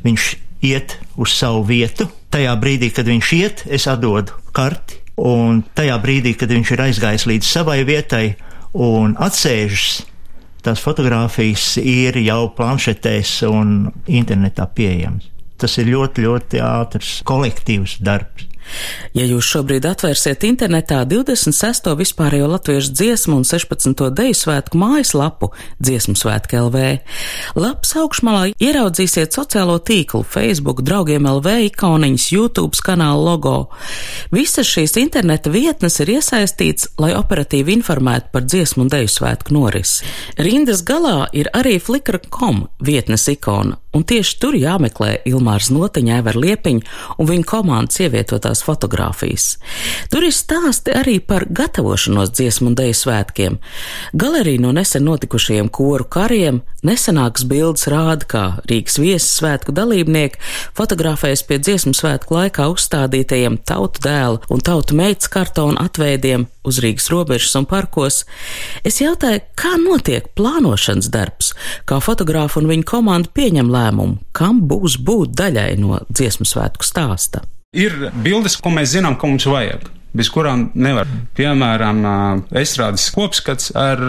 viņš 0.06 0.28
iet 0.68 0.98
uz 1.18 1.34
savu 1.36 1.64
vietu. 1.68 2.10
Tajā 2.32 2.54
brīdī, 2.60 2.92
kad 2.96 3.08
viņš 3.10 3.32
iet, 3.38 3.64
es 3.68 3.88
atdodu 3.92 4.36
karti, 4.56 5.00
un 5.22 5.64
tajā 5.76 5.98
brīdī, 6.04 6.36
kad 6.38 6.52
viņš 6.52 6.72
ir 6.76 6.86
aizgājis 6.88 7.28
līdz 7.30 7.50
savai 7.50 7.82
vietai 7.88 8.26
un 8.78 9.18
atsēžas, 9.20 10.04
tās 10.64 10.84
fotogrāfijas 10.84 11.76
ir 11.82 12.20
jau 12.22 12.46
planšetēs 12.56 13.42
un 13.50 13.92
internetā 14.08 14.68
pieejamas. 14.76 15.28
Tas 15.62 15.76
ir 15.78 15.92
ļoti, 15.94 16.24
ļoti 16.26 16.62
ātrs 16.66 17.20
kolektīvs 17.28 18.00
darbs. 18.02 18.48
Ja 19.18 19.26
jūs 19.28 19.48
šobrīd 19.52 19.86
atvērsiet 19.90 20.46
internetā 20.48 21.02
26. 21.10 21.90
vispārējo 22.00 22.48
latviešu 22.54 22.94
dziesmu 22.96 23.42
un 23.42 23.48
16. 23.48 24.06
deju 24.16 24.38
svētku 24.38 24.80
mājaslapu 24.80 25.52
dziesmu 25.84 26.16
svētku 26.16 26.62
LV, 26.68 26.86
lapas 27.60 27.96
augšmalā 28.00 28.54
ieraudzīsiet 28.56 29.36
sociālo 29.36 29.80
tīklu, 29.84 30.24
Facebook, 30.28 30.84
draugiem 30.88 31.28
LV 31.28 31.58
ikoniņas, 31.72 32.30
YouTube 32.32 32.80
kanāla 32.86 33.20
logo. 33.20 33.56
Visas 34.32 34.70
šīs 34.70 34.96
interneta 35.02 35.52
vietnes 35.52 36.00
ir 36.04 36.16
iesaistīts, 36.16 36.94
lai 37.02 37.12
operatīvi 37.18 37.76
informētu 37.80 38.32
par 38.34 38.48
dziesmu 38.48 38.86
un 38.86 38.92
deju 38.92 39.12
svētku 39.12 39.56
norisi. 39.56 40.08
Rindas 40.40 40.86
galā 40.88 41.28
ir 41.36 41.52
arī 41.58 41.78
flickr.com 41.84 42.66
vietnes 42.86 43.28
ikona, 43.32 43.78
un 43.98 44.08
tieši 44.08 44.40
tur 44.40 44.56
jāmeklē 44.56 45.18
Ilmārs 45.28 45.72
Notiņa, 45.74 46.22
Ever 46.22 46.40
Liepiņa 46.40 47.18
un 47.20 47.32
viņa 47.32 47.48
komandas 47.50 48.00
ievietotās 48.04 48.52
skaistās 48.52 48.64
fotogrāfijas. 48.66 49.58
Tur 50.10 50.24
ir 50.24 50.34
stāsti 50.34 50.94
arī 50.94 51.20
par 51.20 51.46
gatavošanos 51.50 52.32
dziesmu 52.32 52.72
un 52.72 52.76
deju 52.76 52.94
svētkiem. 52.94 53.60
Galerija 54.14 54.62
no 54.62 54.72
nesen 54.72 55.04
notikušajiem 55.06 55.70
koru 55.70 56.06
kariem 56.06 56.62
nesenākas 56.84 57.46
bildes 57.46 57.88
rāda, 57.88 58.26
kā 58.26 58.44
Rīgas 58.68 59.00
viesas 59.00 59.38
svētku 59.40 59.72
dalībnieki 59.72 60.40
fotografējas 60.78 61.44
pie 61.46 61.60
dziesmu 61.60 61.94
svētku 61.94 62.36
laikā 62.36 62.70
uzstādītajiem 62.72 63.60
tautu 63.66 64.02
dēlu 64.02 64.42
un 64.50 64.60
tautu 64.60 64.96
meitas 64.96 65.30
kartonu 65.30 65.78
atveidiem 65.82 66.48
uz 66.66 66.80
Rīgas 66.82 67.10
robežas 67.10 67.56
un 67.58 67.66
parkos. 67.66 68.24
Es 68.86 69.02
jautāju, 69.02 69.42
kā 69.58 69.76
notiek 69.82 70.28
plānošanas 70.38 71.10
darbs, 71.14 71.54
kā 71.90 72.02
fotogrāfa 72.02 72.62
un 72.62 72.70
viņa 72.70 72.88
komanda 72.90 73.32
pieņem 73.34 73.70
lēmumu, 73.72 73.81
kam 74.36 74.62
būs 74.70 75.00
būt 75.02 75.34
daļai 75.38 75.72
no 75.82 76.02
dziesmu 76.10 76.48
svētku 76.48 76.88
stāsta. 76.88 77.44
Ir 77.72 78.10
bildes, 78.24 78.58
ko 78.60 78.74
mēs 78.74 78.92
zinām, 78.98 79.16
ka 79.16 79.30
mums 79.30 79.48
vajag, 79.48 79.86
bez 80.18 80.30
kurām 80.34 80.70
nevar. 80.76 81.08
Piemēram, 81.38 82.02
estrādes 82.52 83.08
kopskats 83.16 83.72
ar 83.80 84.02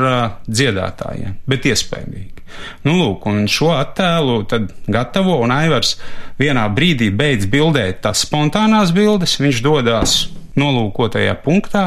dziedātājiem, 0.48 1.38
bet 1.46 1.68
iespējīgi. 1.70 2.42
Nu, 2.84 2.96
lūk, 2.98 3.26
un 3.30 3.46
šo 3.48 3.70
attēlu 3.76 4.42
tad 4.50 4.72
gatavo, 4.90 5.38
un 5.44 5.54
Aivars 5.54 5.94
vienā 6.40 6.66
brīdī 6.74 7.08
beidz 7.14 7.46
bildēt 7.50 8.02
tās 8.04 8.26
spontānās 8.26 8.92
bildes, 8.94 9.38
viņš 9.40 9.62
dodas 9.64 10.16
nolūkotajā 10.58 11.36
punktā, 11.44 11.86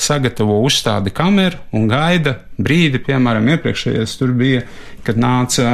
sagatavo 0.00 0.60
uzstādi 0.64 1.12
kameru 1.14 1.60
un 1.76 1.86
gaida 1.90 2.38
brīdi, 2.58 3.02
piemēram, 3.04 3.52
iepriekšējais 3.54 4.16
tur 4.18 4.32
bija, 4.36 4.64
kad 5.04 5.20
nāca 5.20 5.66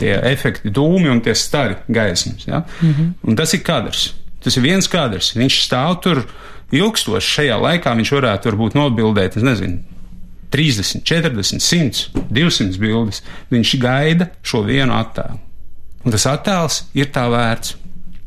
tie 0.00 0.14
efekti 0.32 0.72
dūmi 0.74 1.10
un 1.10 1.20
tie 1.24 1.34
stari 1.34 1.76
gaismas. 1.88 2.46
Ja? 2.46 2.64
Mm 2.80 2.92
-hmm. 2.92 3.12
Un 3.22 3.36
tas 3.36 3.54
ir 3.54 3.62
kadrs. 3.62 4.14
Tas 4.42 4.56
ir 4.56 4.62
viens 4.62 4.88
kadrs. 4.88 5.36
Viņš 5.36 5.60
stāv 5.68 6.00
tur 6.02 6.24
ilgstoši. 6.72 7.34
Šajā 7.38 7.60
laikā 7.60 7.94
viņš 7.96 8.12
varētu 8.12 8.50
varbūt 8.50 8.74
nobildēt, 8.74 9.36
es 9.36 9.42
nezinu, 9.42 9.78
30, 10.50 11.02
40, 11.02 11.60
100, 11.60 12.08
200 12.30 12.78
bildes. 12.78 13.22
Viņš 13.50 13.78
gaida 13.80 14.28
šo 14.42 14.62
vienu 14.62 14.94
attēlu. 14.94 15.38
Un 16.04 16.12
tas 16.12 16.26
attēls 16.26 16.84
ir 16.94 17.08
tā 17.14 17.24
vērts. 17.32 17.76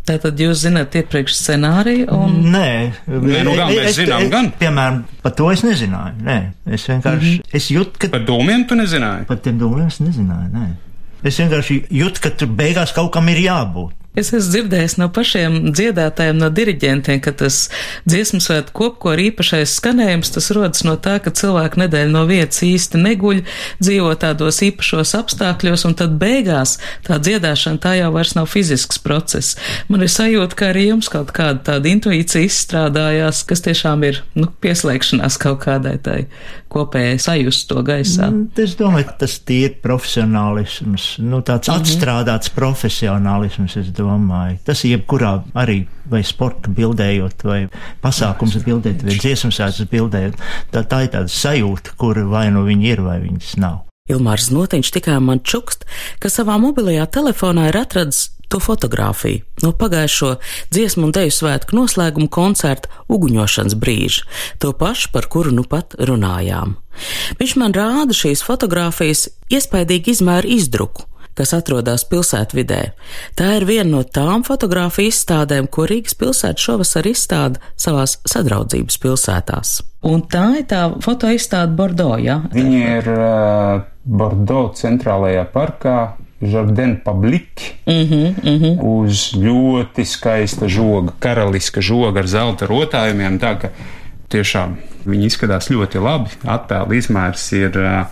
Tātad 0.08 0.40
jūs 0.40 0.62
zināt 0.64 0.96
iepriekš 0.96 1.36
scenāriju? 1.36 2.08
Un... 2.16 2.36
Nē, 2.54 2.68
Nē 3.12 3.42
nu, 3.44 3.56
gan, 3.60 3.74
mēs 3.74 3.90
es, 3.90 3.98
zinām, 4.00 4.24
es, 4.24 4.32
gan. 4.32 4.50
Piemēram, 4.56 5.02
par 5.24 5.34
to 5.36 5.50
es 5.52 5.66
nezināju. 5.68 6.22
Nē, 6.24 6.38
es 6.78 6.86
vienkārši 6.88 7.32
mm 7.34 7.42
-hmm. 7.42 7.56
es 7.60 7.68
jūtu, 7.74 8.00
ka. 8.00 8.10
Par 8.16 8.24
dūmiem 8.30 8.64
tu 8.70 8.78
nezināji? 8.80 9.28
Par 9.28 9.42
tiem 9.44 9.60
dūmiem 9.60 9.88
es 9.92 10.00
nezināju, 10.00 10.48
nē. 10.54 10.68
Es 11.26 11.40
vienkārši 11.42 11.80
jūtu, 11.98 12.22
ka 12.22 12.34
tur 12.38 12.52
beigās 12.60 12.94
kaut 12.94 13.10
kam 13.16 13.30
ir 13.32 13.42
jābūt. 13.42 13.96
Es 14.18 14.32
esmu 14.34 14.50
dzirdējis 14.50 14.96
no 14.98 15.08
pašiem 15.14 15.58
dziedātājiem, 15.78 16.40
no 16.42 16.50
diriģentiem, 16.50 17.20
ka 17.22 17.36
tas 17.38 17.68
dziesmu 18.10 18.40
svētku 18.42 18.74
kopkor 18.80 19.22
īpašais 19.22 19.76
skanējums, 19.78 20.32
tas 20.34 20.50
rodas 20.58 20.82
no 20.88 20.96
tā, 20.98 21.18
ka 21.22 21.34
cilvēki 21.38 21.84
nedēļu 21.84 22.14
no 22.16 22.24
vietas 22.30 22.64
īsti 22.66 23.02
neguļ, 23.04 23.44
dzīvo 23.84 24.16
tādos 24.18 24.64
īpašos 24.66 25.14
apstākļos, 25.20 25.86
un 25.90 25.98
tad 26.02 26.18
beigās 26.18 26.78
tā 27.06 27.20
dziedāšana 27.22 27.84
tā 27.84 27.94
jau 28.00 28.10
vairs 28.16 28.34
nav 28.38 28.50
fizisks 28.50 28.98
process. 29.04 29.54
Man 29.92 30.02
ir 30.02 30.10
sajūta, 30.10 30.58
ka 30.58 30.72
arī 30.72 30.88
jums 30.90 31.12
kaut 31.14 31.34
kāda 31.38 31.62
tāda 31.74 31.94
intuīcija 31.94 32.50
izstrādājās, 32.50 33.44
kas 33.46 33.62
tiešām 33.70 34.08
ir, 34.10 34.24
nu, 34.34 34.50
pieslēgšanās 34.66 35.38
kaut 35.46 35.62
kādai 35.68 35.98
tai 36.02 36.20
kopējai 36.72 37.20
sajust 37.22 37.68
to 37.70 37.82
gaisā. 37.86 38.28
Mm, 38.32 38.50
es 38.64 38.76
domāju, 38.80 39.08
ka 39.12 39.18
tas 39.24 39.38
ir 39.54 39.78
profesionālisms, 39.84 41.06
nu, 41.24 41.40
tāds 41.46 41.70
mm 41.70 41.74
-hmm. 41.74 41.86
atstrādāts 41.86 42.52
profesionālisms, 42.56 43.78
domāju. 44.08 44.58
Tas 44.68 44.84
ir 44.86 44.98
jebkurā 44.98 45.34
arī 45.58 45.82
vai 46.08 46.24
sporta 46.26 46.72
bildējot, 46.72 47.44
vai 47.48 47.60
pasākums 48.04 48.56
bildēt, 48.64 49.04
vai 49.06 49.18
dziesmu 49.20 49.52
sēdes 49.54 49.90
bildējot. 49.92 50.40
Tā, 50.72 50.86
tā 50.88 51.04
ir 51.06 51.12
tāda 51.18 51.32
sajūta, 51.32 51.98
kur 52.00 52.24
vai 52.32 52.48
nu 52.56 52.64
viņi 52.68 52.90
ir, 52.94 53.04
vai 53.06 53.20
viņas 53.26 53.58
nav. 53.62 53.84
Ilmārs 54.08 54.48
Notiņš 54.56 54.94
tikai 54.96 55.20
man 55.20 55.44
čukst, 55.44 55.84
ka 56.24 56.32
savā 56.32 56.56
mobilajā 56.64 57.10
telefonā 57.12 57.68
ir 57.68 57.82
atradis 57.82 58.30
to 58.48 58.60
fotografiju 58.64 59.44
no 59.64 59.74
pagājušo 59.76 60.38
dziesmu 60.72 61.10
un 61.10 61.14
deju 61.16 61.34
svētku 61.36 61.76
noslēguma 61.76 62.30
koncerta 62.32 62.92
uguņošanas 63.12 63.76
brīža, 63.80 64.24
to 64.64 64.72
pašu, 64.72 65.12
par 65.12 65.28
kuru 65.32 65.52
nu 65.56 65.66
pat 65.68 65.98
runājām. 66.00 66.78
Viņš 67.42 67.58
man 67.60 67.76
rāda 67.76 68.16
šīs 68.16 68.46
fotogrāfijas 68.48 69.28
iespaidīgi 69.54 70.16
izmēru 70.16 70.56
izdruku, 70.56 71.07
kas 71.38 71.54
atrodas 71.58 72.06
pilsētvidē. 72.10 72.82
Tā 73.38 73.54
ir 73.60 73.68
viena 73.70 73.90
no 73.92 74.04
tām 74.04 74.46
fotografiju 74.48 75.12
izstādēm, 75.12 75.70
ko 75.72 75.88
Rīgas 75.90 76.18
pilsēta 76.18 76.64
šovasar 76.64 77.10
izstāda 77.10 77.62
savās 77.80 78.18
sadraudzības 78.28 79.00
pilsētās. 79.04 79.82
Un 80.08 80.24
tā 80.30 80.46
ir 80.60 80.68
tā 80.70 80.84
fotoizstāde 81.04 81.76
Bordeaux, 81.78 82.22
ja? 82.22 82.40
Viņi 82.54 82.82
ir 83.00 83.12
uh, 83.14 83.84
Bordeaux 84.06 84.78
centrālajā 84.78 85.46
parkā. 85.54 86.00
Jardin 86.38 87.00
Public 87.02 87.48
mm 87.88 87.94
-hmm, 87.94 88.34
mm 88.44 88.58
-hmm. 88.62 88.82
uz 88.82 89.34
ļoti 89.34 90.06
skaista 90.06 90.68
žoga, 90.68 91.14
karaliska 91.20 91.82
žoga 91.82 92.20
ar 92.20 92.28
zelta 92.28 92.66
rotājumiem. 92.66 93.40
Tā 93.40 93.58
ka 93.62 93.70
tiešām 94.30 94.76
viņi 95.06 95.26
izskatās 95.26 95.70
ļoti 95.70 96.04
labi. 96.04 96.30
Attēla 96.44 96.96
izmērs 96.96 97.52
ir 97.52 97.78
uh, 97.78 98.06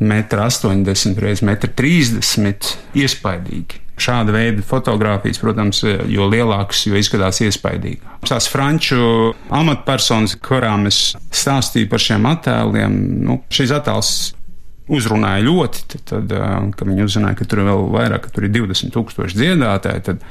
1,80 0.00 1.16
m 1.16 1.24
x 1.32 1.42
1,30 1.42 2.38
m. 2.42 2.54
Iespaidīgi. 2.96 3.82
Šāda 3.96 4.34
veida 4.34 4.60
fotografijas, 4.60 5.38
protams, 5.40 5.80
jo 6.12 6.26
lielākas, 6.28 6.82
jo 6.84 6.98
izskatās 7.00 7.40
iespaidīgāk. 7.40 8.26
Tās 8.28 8.50
franču 8.52 9.32
amatpersonas, 9.56 10.36
kurām 10.44 10.84
es 10.90 11.14
stāstīju 11.32 11.88
par 11.88 12.04
šiem 12.04 12.28
attēliem, 12.28 12.98
nu, 13.24 13.38
šis 13.48 13.72
attēls 13.78 14.12
uzrunāja 14.92 15.46
ļoti, 15.46 15.86
tad, 15.94 16.04
tad 16.12 16.36
kad 16.76 16.86
viņi 16.86 17.08
uzzināja, 17.08 17.40
ka 17.40 17.48
tur 17.48 17.64
ir 17.64 17.70
vēl 17.70 17.88
vairāk, 17.96 18.26
ka 18.26 18.36
tur 18.36 18.46
ir 18.46 18.54
20 18.54 18.92
tūkstoši 18.94 19.40
dziedātāji, 19.40 20.04
tad 20.10 20.22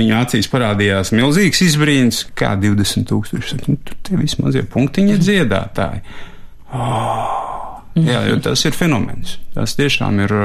viņu 0.00 0.16
acīs 0.16 0.48
parādījās 0.50 1.12
milzīgs 1.12 1.62
izbrīns, 1.68 2.24
kā 2.38 2.54
20 2.58 3.10
tūkstoši. 3.12 3.62
Nu, 3.68 3.76
tur 3.84 4.00
tie 4.08 4.16
visi 4.18 4.40
mazie 4.40 4.64
punktiņi 4.72 5.18
ir 5.18 5.22
dziedātāji. 5.22 6.04
Oh, 6.72 7.51
jā, 7.96 8.20
jo 8.30 8.38
tas 8.44 8.64
ir 8.68 8.76
fenomens. 8.76 9.38
Tas 9.56 9.76
tiešām 9.78 10.20
ir, 10.24 10.36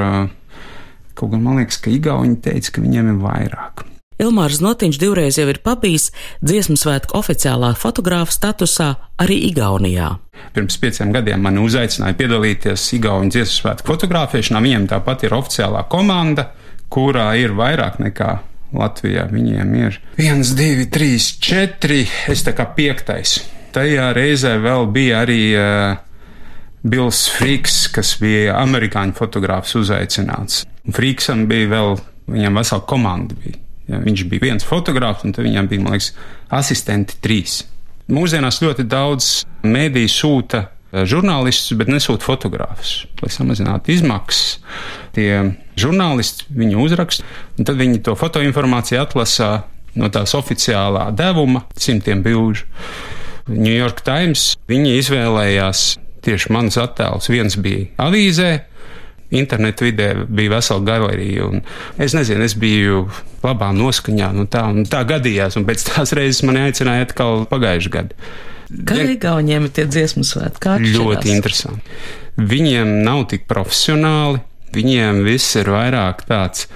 kaut 1.18 1.34
gan 1.34 1.44
man 1.44 1.60
liekas, 1.60 1.80
ka 1.82 1.92
Igauni 1.92 2.40
teica, 2.42 2.74
ka 2.74 2.84
viņiem 2.84 3.14
ir 3.14 3.22
vairāk. 3.22 3.86
Ilmārs 4.18 4.58
Notiņš 4.58 4.96
divreiz 4.98 5.36
jau 5.38 5.46
ir 5.46 5.60
pabijis 5.62 6.08
dziesmu 6.42 6.74
svētku 6.78 7.14
oficiālā 7.20 7.70
fotogrāfa 7.78 8.34
statusā 8.34 8.88
arī 9.22 9.36
Igaunijā. 9.46 10.16
Pirms 10.54 10.78
pieciem 10.82 11.12
gadiem 11.14 11.44
mani 11.46 11.62
uzaicināja 11.62 12.16
piedalīties 12.18 12.88
Igaunijas 12.98 13.36
dziesmu 13.36 13.60
svētku 13.60 13.92
fotografēšanā. 13.92 14.62
Viņiem 14.64 14.88
tāpat 14.90 15.22
ir 15.28 15.36
oficiālā 15.38 15.84
komanda, 15.92 16.48
kurā 16.90 17.30
ir 17.38 17.54
vairāk 17.58 18.00
nekā 18.02 18.32
Latvijā. 18.74 19.28
Viņiem 19.30 19.78
ir 19.78 20.00
viens, 20.18 20.50
divi, 20.58 20.88
trīs, 20.90 21.36
četri, 21.38 22.02
es 22.28 22.42
tā 22.42 22.56
kā 22.58 22.66
piektais. 22.74 23.38
Tajā 23.72 24.10
reizē 24.16 24.56
vēl 24.64 24.90
bija 24.90 25.22
arī 25.22 25.42
uh, 25.54 26.02
Bills 26.86 27.24
Frīks, 27.34 27.88
kas 27.90 28.14
bija 28.20 28.58
amerikāņu 28.60 29.16
fotogrāfs 29.18 29.74
uzaicināts. 29.80 30.62
Frīksam 30.94 31.46
bija 31.50 31.72
vēl, 31.72 31.96
viņam 32.30 32.60
vesela 32.60 32.86
komanda 32.88 33.38
bija. 33.38 33.58
Ja, 33.88 33.98
viņš 34.04 34.24
bija 34.28 34.50
viens 34.50 34.66
fotogrāfs, 34.68 35.24
un 35.24 35.32
viņam 35.32 35.68
bija, 35.70 35.82
man 35.82 35.96
liekas, 35.96 36.12
asistenti 36.52 37.16
trīs. 37.24 37.62
Mūsdienās 38.12 38.60
ļoti 38.62 38.84
daudz 38.88 39.30
mēdīju 39.64 40.12
sūta 40.12 40.60
eh, 40.68 41.04
žurnālistus, 41.08 41.74
bet 41.80 41.90
nesūta 41.92 42.24
fotogrāfus, 42.24 42.92
lai 43.24 43.32
samazinātu 43.32 43.92
izmaksas. 43.96 44.58
Tie 45.16 45.30
žurnālisti 45.80 46.46
viņu 46.56 46.84
uzraksta, 46.84 47.26
un 47.58 47.68
tad 47.68 47.80
viņi 47.80 48.04
to 48.06 48.14
fotoinformāciju 48.16 49.00
atlasa 49.02 49.50
no 49.98 50.12
tās 50.12 50.36
oficiālā 50.36 51.08
devuma 51.16 51.64
simtiem 51.80 52.22
bilžu. 52.22 52.68
New 53.48 53.72
York 53.72 54.04
Times 54.04 54.52
viņi 54.68 54.98
izvēlējās 55.00 55.86
tieši 56.28 56.52
manus 56.54 56.78
attēlus. 56.80 57.30
Viens 57.32 57.56
bija 57.60 57.88
avīzē, 58.08 58.50
internetu 59.30 59.88
vidē 59.88 60.12
bija 60.28 60.56
vesela 60.56 60.84
galerija. 60.84 61.48
Es 62.00 62.14
nezinu, 62.16 62.44
es 62.46 62.56
biju 62.58 63.06
labā 63.44 63.70
noskaņā, 63.76 64.30
nu 64.36 64.46
tā, 64.50 64.64
un 64.72 64.86
tā 64.88 65.02
gadījās, 65.08 65.58
un 65.58 65.66
pēc 65.68 65.88
tās 65.90 66.14
reizes 66.16 66.44
mani 66.48 66.68
aicināja 66.68 67.08
atkal 67.08 67.44
pagājušajā 67.50 67.96
gadā. 67.98 68.30
Kā 68.88 69.00
Igauniem 69.00 69.64
ir 69.64 69.72
tie 69.72 69.86
dziesmu 69.88 70.26
svētki? 70.28 70.74
Ļoti 70.92 71.32
interesanti. 71.32 71.98
Viņiem 72.38 72.98
nav 73.06 73.24
tik 73.32 73.46
profesionāli, 73.48 74.42
viņiem 74.76 75.22
viss 75.24 75.56
ir 75.56 75.70
vairāk 75.72 76.26
tāds 76.28 76.68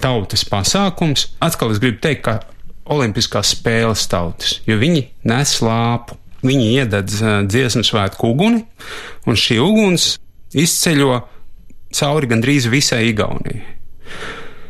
tautas 0.00 0.44
pasākums. 0.48 1.30
Atkal 1.40 1.72
es 1.72 1.80
gribu 1.82 2.00
teikt, 2.04 2.26
ka 2.28 2.40
Olimpiskās 2.90 3.52
spēles 3.54 4.02
tautas, 4.10 4.58
jo 4.66 4.76
viņi 4.80 5.04
nes 5.30 5.56
lāpu. 5.62 6.16
Viņi 6.40 6.68
iededz 6.80 7.18
dziesmu 7.50 7.84
svētku 7.84 8.30
uguni, 8.32 8.62
un 9.28 9.36
šī 9.36 9.58
uguns 9.60 10.14
izceļo 10.56 11.18
cauri 11.94 12.30
gandrīz 12.30 12.68
visai 12.70 13.04
Igaunijai. 13.10 13.60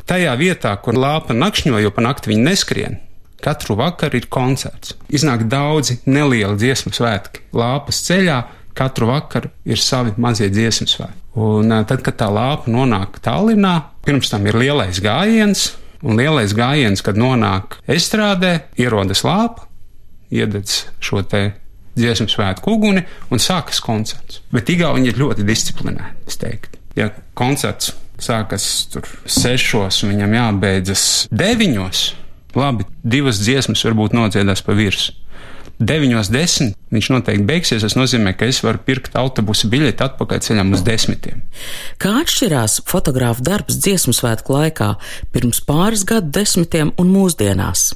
Tajā 0.09 0.33
vietā, 0.35 0.73
kur 0.83 0.97
lāpa 0.99 1.35
nakšņo, 1.37 1.79
jo 1.79 1.91
pa 1.95 2.03
nakti 2.03 2.33
viņi 2.33 2.43
neskrien, 2.43 2.97
katru 3.41 3.77
vakaru 3.79 4.19
ir 4.19 4.27
koncerts. 4.33 4.97
Iznāk 5.13 5.45
daudzi 5.49 6.01
nelieli 6.09 6.57
dziesmu 6.59 6.91
svētki. 6.95 7.45
Lāpas 7.55 8.01
ceļā 8.07 8.41
katru 8.77 9.07
vakaru 9.11 9.51
ir 9.63 9.79
savi 9.79 10.13
mazie 10.17 10.49
dziesmu 10.51 10.89
svētki. 10.89 11.19
Un 11.39 11.71
tad, 11.87 12.01
kad 12.03 12.17
tā 12.19 12.27
lāpa 12.27 12.71
nonāk 12.71 13.21
Tallinā, 13.23 13.77
pirms 14.03 14.33
tam 14.33 14.49
ir 14.49 14.57
lielais 14.59 14.99
gājiens, 14.99 15.69
un 16.03 16.19
lielais 16.19 16.51
gājiens, 16.57 17.03
kad 17.05 17.15
nonāk 17.19 17.79
estrādē, 17.87 18.57
ierodas 18.81 19.23
lāpa, 19.23 19.69
iededz 20.31 20.85
šo 21.03 21.23
te 21.23 21.45
dziesmu 21.97 22.29
svētku 22.31 22.75
uguni 22.77 23.05
un 23.31 23.41
sākas 23.41 23.81
koncerts. 23.83 24.43
Bet 24.53 24.69
Igauni 24.71 25.11
ir 25.11 25.19
ļoti 25.19 25.47
disciplinēti, 25.47 26.29
es 26.31 26.39
teiktu 26.41 26.81
ja 26.95 27.09
koncerts 27.37 27.93
sākas 28.21 28.67
tur 28.93 29.07
sešos, 29.25 30.03
un 30.05 30.13
viņam 30.13 30.35
jābeidzas 30.37 31.05
deviņos, 31.33 32.03
labi, 32.57 32.85
divas 33.01 33.41
dziesmas 33.41 33.81
varbūt 33.87 34.15
nodziedās 34.17 34.63
pa 34.65 34.77
virsmu. 34.77 35.17
9.10. 35.81 36.75
viņš 36.93 37.07
noteikti 37.09 37.45
beigsies. 37.47 37.81
Tas 37.81 37.95
nozīmē, 37.97 38.35
ka 38.37 38.45
es 38.45 38.59
varu 38.61 38.77
pirkt 38.85 39.15
autobusu 39.17 39.65
biļeti 39.71 40.05
atpakaļ 40.05 40.43
ceļam 40.45 40.75
uz 40.77 40.83
desmitiem. 40.85 41.39
Kā 41.97 42.11
atšķirās 42.19 42.83
fotogrāfa 42.85 43.41
darbs 43.47 43.79
dziesmu 43.81 44.13
svētku 44.13 44.53
laikā, 44.53 44.91
pirms 45.33 45.63
pāris 45.65 46.05
gadu 46.05 46.29
desmitiem 46.37 46.93
un 47.01 47.09
mūsdienās? 47.15 47.87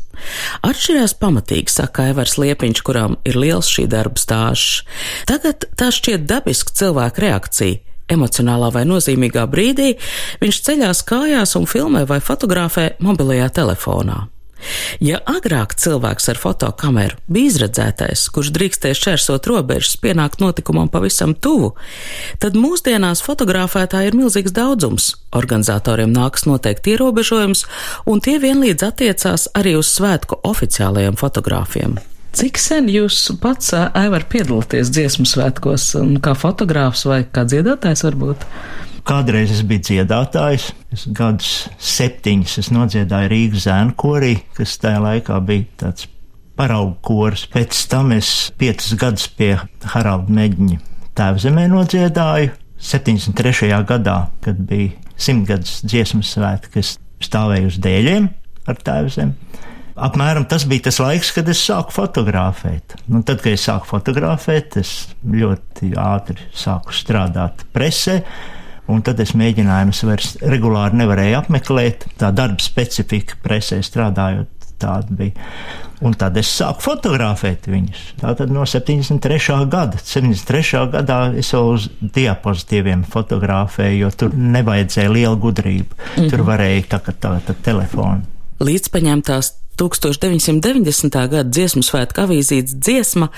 Atšķirās 0.66 1.16
pamatīgi, 1.22 1.74
saka 1.74 2.10
Aivars 2.10 2.38
Liepiņš, 2.42 2.84
kuram 2.86 3.18
ir 3.28 3.40
liels 3.40 3.72
šī 3.72 3.88
darba 3.92 4.22
stāsts. 4.22 4.84
Tagad 5.30 5.68
tā 5.78 5.92
šķiet 5.94 6.28
dabiska 6.30 6.76
cilvēka 6.76 7.26
reakcija 7.26 7.82
emocionālā 8.12 8.70
vai 8.74 8.86
nozīmīgā 8.86 9.48
brīdī, 9.50 9.96
viņš 10.44 10.62
ceļās 10.68 11.02
kājās 11.10 11.56
un 11.58 11.66
filmē 11.70 12.06
vai 12.10 12.22
fotografē 12.22 12.92
mobilajā 13.02 13.50
telefonā. 13.62 14.26
Ja 15.04 15.20
agrāk 15.30 15.76
cilvēks 15.80 16.30
ar 16.32 16.40
fotokameru 16.40 17.20
bija 17.28 17.52
izredzētais, 17.52 18.28
kurš 18.34 18.52
drīkstēja 18.56 19.00
šķērsot 19.02 19.50
robežas, 19.52 19.98
pienākt 20.02 20.42
notikumam 20.44 20.90
pavisam 20.92 21.36
tuvu, 21.36 21.74
tad 22.42 22.58
mūsdienās 22.60 23.24
fotografētāji 23.26 24.12
ir 24.12 24.20
milzīgs 24.22 24.56
daudzums. 24.56 25.12
Organizatoriem 25.36 26.14
nāks 26.16 26.48
noteikt 26.50 26.88
ierobežojums, 26.96 27.66
un 28.10 28.24
tie 28.24 28.40
vienlīdz 28.42 28.88
attiecās 28.90 29.50
arī 29.58 29.78
uz 29.80 29.92
svētku 29.98 30.40
oficiālajiem 30.48 31.20
fotogrāfiem. 31.20 32.00
Cik 32.36 32.58
sen 32.60 32.90
jūs 32.92 33.16
pats, 33.40 33.70
Aivar, 33.96 34.26
piedalāties 34.28 34.90
dziesmu 34.92 35.24
svētkos, 35.30 35.86
kā 36.20 36.34
fotogrāfs 36.36 37.06
vai 37.08 37.22
kā 37.32 37.46
dziedātājs 37.48 38.04
varbūt? 38.04 38.42
Kādreiz 39.08 39.54
es 39.54 39.62
biju 39.64 39.86
dziedātājs, 39.88 40.66
es 40.92 41.06
gadus 41.16 41.52
septiņus 41.80 42.58
es 42.60 42.70
nodziedāju 42.76 43.30
Rīgas 43.32 43.70
zēnu 43.70 43.96
korī, 43.96 44.34
kas 44.58 44.76
tajā 44.84 45.00
laikā 45.06 45.38
bija 45.48 45.70
tāds 45.86 46.10
paraugu 46.60 46.98
kors. 47.08 47.46
Pēc 47.54 47.86
tam 47.94 48.12
es 48.18 48.32
piecus 48.60 48.98
gadus 49.00 49.30
pie 49.32 49.54
Haralda 49.94 50.36
Meģiņa 50.36 50.82
tēvzemē 51.16 51.70
nodziedāju. 51.72 52.52
73. 52.84 53.72
gadā, 53.88 54.18
kad 54.44 54.60
bija 54.68 54.92
simtgadus 55.16 55.80
dziesmu 55.88 56.20
svētki, 56.28 56.84
es 56.84 56.98
stāvēju 57.24 57.72
uz 57.72 57.80
dēļiem 57.80 58.28
ar 58.68 58.84
tēvzemi 58.84 59.72
apmēram 59.96 60.46
tas 60.50 60.66
bija 60.70 60.88
tas 60.90 61.00
laiks, 61.00 61.32
kad 61.36 61.50
es 61.52 61.62
sāku 61.64 61.96
fotografēt. 61.96 62.98
Nu, 63.08 63.24
tad, 63.24 63.42
kad 63.44 63.56
es 63.56 63.66
sāku 63.68 63.90
fotografēt, 63.94 64.78
es 64.82 64.94
ļoti 65.24 65.94
ātri 66.00 66.50
sāku 66.56 66.96
strādāt 66.96 67.66
presē. 67.76 68.22
Un 68.92 69.00
tad 69.02 69.18
es 69.24 69.32
mēģinājumus 69.34 70.04
vairs 70.06 70.36
regulāri 70.46 71.00
nevarēju 71.00 71.40
apmeklēt. 71.40 72.06
Tā 72.22 72.30
darba 72.36 72.62
specifika 72.62 73.40
presē 73.42 73.80
strādājot 73.82 74.52
tāda 74.78 75.16
bija. 75.16 75.48
Un 76.06 76.14
tad 76.20 76.38
es 76.38 76.52
sāku 76.52 76.84
fotografēt 76.84 77.66
viņus. 77.72 78.04
Tā 78.20 78.36
tad 78.38 78.54
no 78.54 78.66
73. 78.68 79.58
gada. 79.72 79.98
73. 80.04 80.84
gadā 80.94 81.20
es 81.40 81.50
jau 81.56 81.64
uz 81.72 81.90
diapozitīviem 82.00 83.08
fotografēju, 83.10 84.04
jo 84.04 84.14
tur 84.14 84.38
nevajadzēja 84.38 85.18
liela 85.18 85.36
gudrība. 85.40 85.96
Mm 85.96 86.22
-hmm. 86.22 86.30
Tur 86.30 86.46
varēja 86.46 86.88
tā 86.94 87.02
kā 87.08 87.16
tā, 87.16 87.38
tā 87.48 87.56
telefonu. 87.64 88.22
Līdzpaņemtās 88.60 89.65
1990. 89.80 91.22
gada 91.32 91.46
dziesmu 91.50 91.84
svētku 91.86 92.26
avīzītes 92.26 92.78
dziesma 92.80 93.30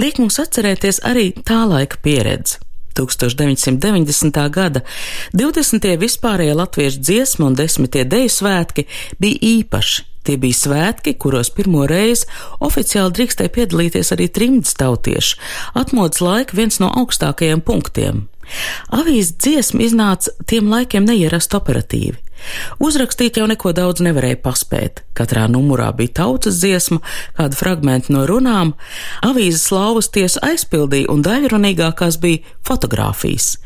liek 0.00 0.20
mums 0.22 0.40
atcerēties 0.42 1.02
arī 1.08 1.30
tā 1.44 1.62
laika 1.68 2.00
pieredzi. 2.02 2.60
1990. 2.92 4.40
gada 4.52 4.82
20. 5.32 5.92
vispārējie 6.00 6.56
latviešu 6.56 7.00
dziesmu 7.00 7.46
un 7.48 7.56
10. 7.56 8.02
deju 8.04 8.32
svētki 8.32 8.86
bija 9.20 9.40
īpaši. 9.58 10.08
Tie 10.22 10.36
bija 10.38 10.54
svētki, 10.54 11.16
kuros 11.18 11.50
pirmo 11.50 11.82
reizi 11.90 12.28
oficiāli 12.62 13.10
drīkstēja 13.16 13.50
piedalīties 13.56 14.12
arī 14.14 14.28
trimdas 14.30 14.76
tautieši, 14.78 15.38
atmodas 15.74 16.22
laika 16.22 16.54
viens 16.54 16.78
no 16.78 16.92
augstākajiem 17.00 17.64
punktiem. 17.66 18.28
Avīzes 18.94 19.34
dziesma 19.42 19.82
iznāca 19.82 20.30
tiem 20.46 20.70
laikiem 20.70 21.08
neierast 21.08 21.56
operatīvi. 21.58 22.20
Uzrakstīt 22.82 23.38
jau 23.40 23.46
neko 23.50 23.72
daudz 23.76 24.02
nevarēja 24.04 24.40
paspēt. 24.44 25.02
Katrā 25.16 25.46
numurā 25.50 25.90
bija 25.96 26.14
tautas 26.22 26.60
dziesma, 26.62 27.00
kāda 27.38 27.58
fragmenta 27.58 28.12
no 28.14 28.26
runām, 28.28 28.74
avīzes 29.26 29.68
lauvas 29.74 30.10
tiesa 30.12 30.42
aizpildīja 30.52 31.10
un 31.12 31.24
daļrunīgākās 31.26 32.18
bija 32.22 32.42
fotografijas. 32.66 33.56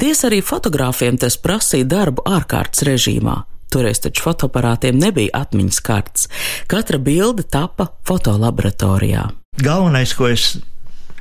Ties 0.00 0.24
arī 0.28 0.42
fotogrāfiem 0.44 1.20
tas 1.20 1.38
prasīja 1.40 1.88
darbu 1.90 2.26
ārkārtas 2.28 2.86
režīmā. 2.88 3.42
Toreiz 3.70 4.00
taču 4.02 4.24
fotoaparātiem 4.24 4.98
nebija 4.98 5.44
atmiņas 5.44 5.78
kartes. 5.86 6.26
Katra 6.70 6.98
bilde 6.98 7.44
tapa 7.46 7.86
fotolaboratorijā. 8.08 9.28
Galvenais, 9.62 10.14
ko 10.18 10.30
es 10.30 10.56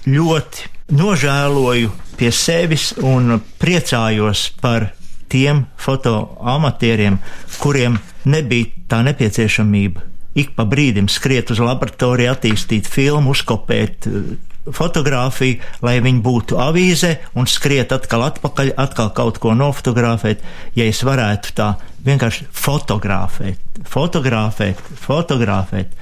ļoti 0.09 0.69
nožēloju 0.97 1.91
pie 2.17 2.31
sevis 2.33 2.91
un 3.05 3.37
priecājos 3.61 4.49
par 4.61 4.89
tiem 5.31 5.65
fotoamatieriem, 5.79 7.19
kuriem 7.61 7.97
nebija 8.29 8.85
tā 8.89 9.03
nepieciešamība 9.07 10.09
ik 10.39 10.53
pa 10.57 10.65
brīdim 10.69 11.09
skriet 11.11 11.51
uz 11.53 11.61
laboratoriju, 11.63 12.31
attīstīt 12.31 12.87
filmu, 12.89 13.33
uzkopēt 13.33 14.07
uh, 14.09 14.31
fotografiju, 14.75 15.59
lai 15.85 15.97
viņi 16.03 16.23
būtu 16.23 16.59
avīzē 16.61 17.13
un 17.39 17.49
skriet 17.49 17.93
atkal 17.95 18.27
atpakaļ, 18.27 18.73
atkal 18.79 19.11
kaut 19.17 19.39
ko 19.41 19.55
nofotografēt, 19.57 20.43
ja 20.77 20.87
es 20.89 21.01
varētu 21.05 21.55
tā 21.57 21.73
vienkārši 22.05 22.49
fotografēt, 22.55 23.81
fotografēt, 23.89 24.83
fotografēt. 25.01 25.95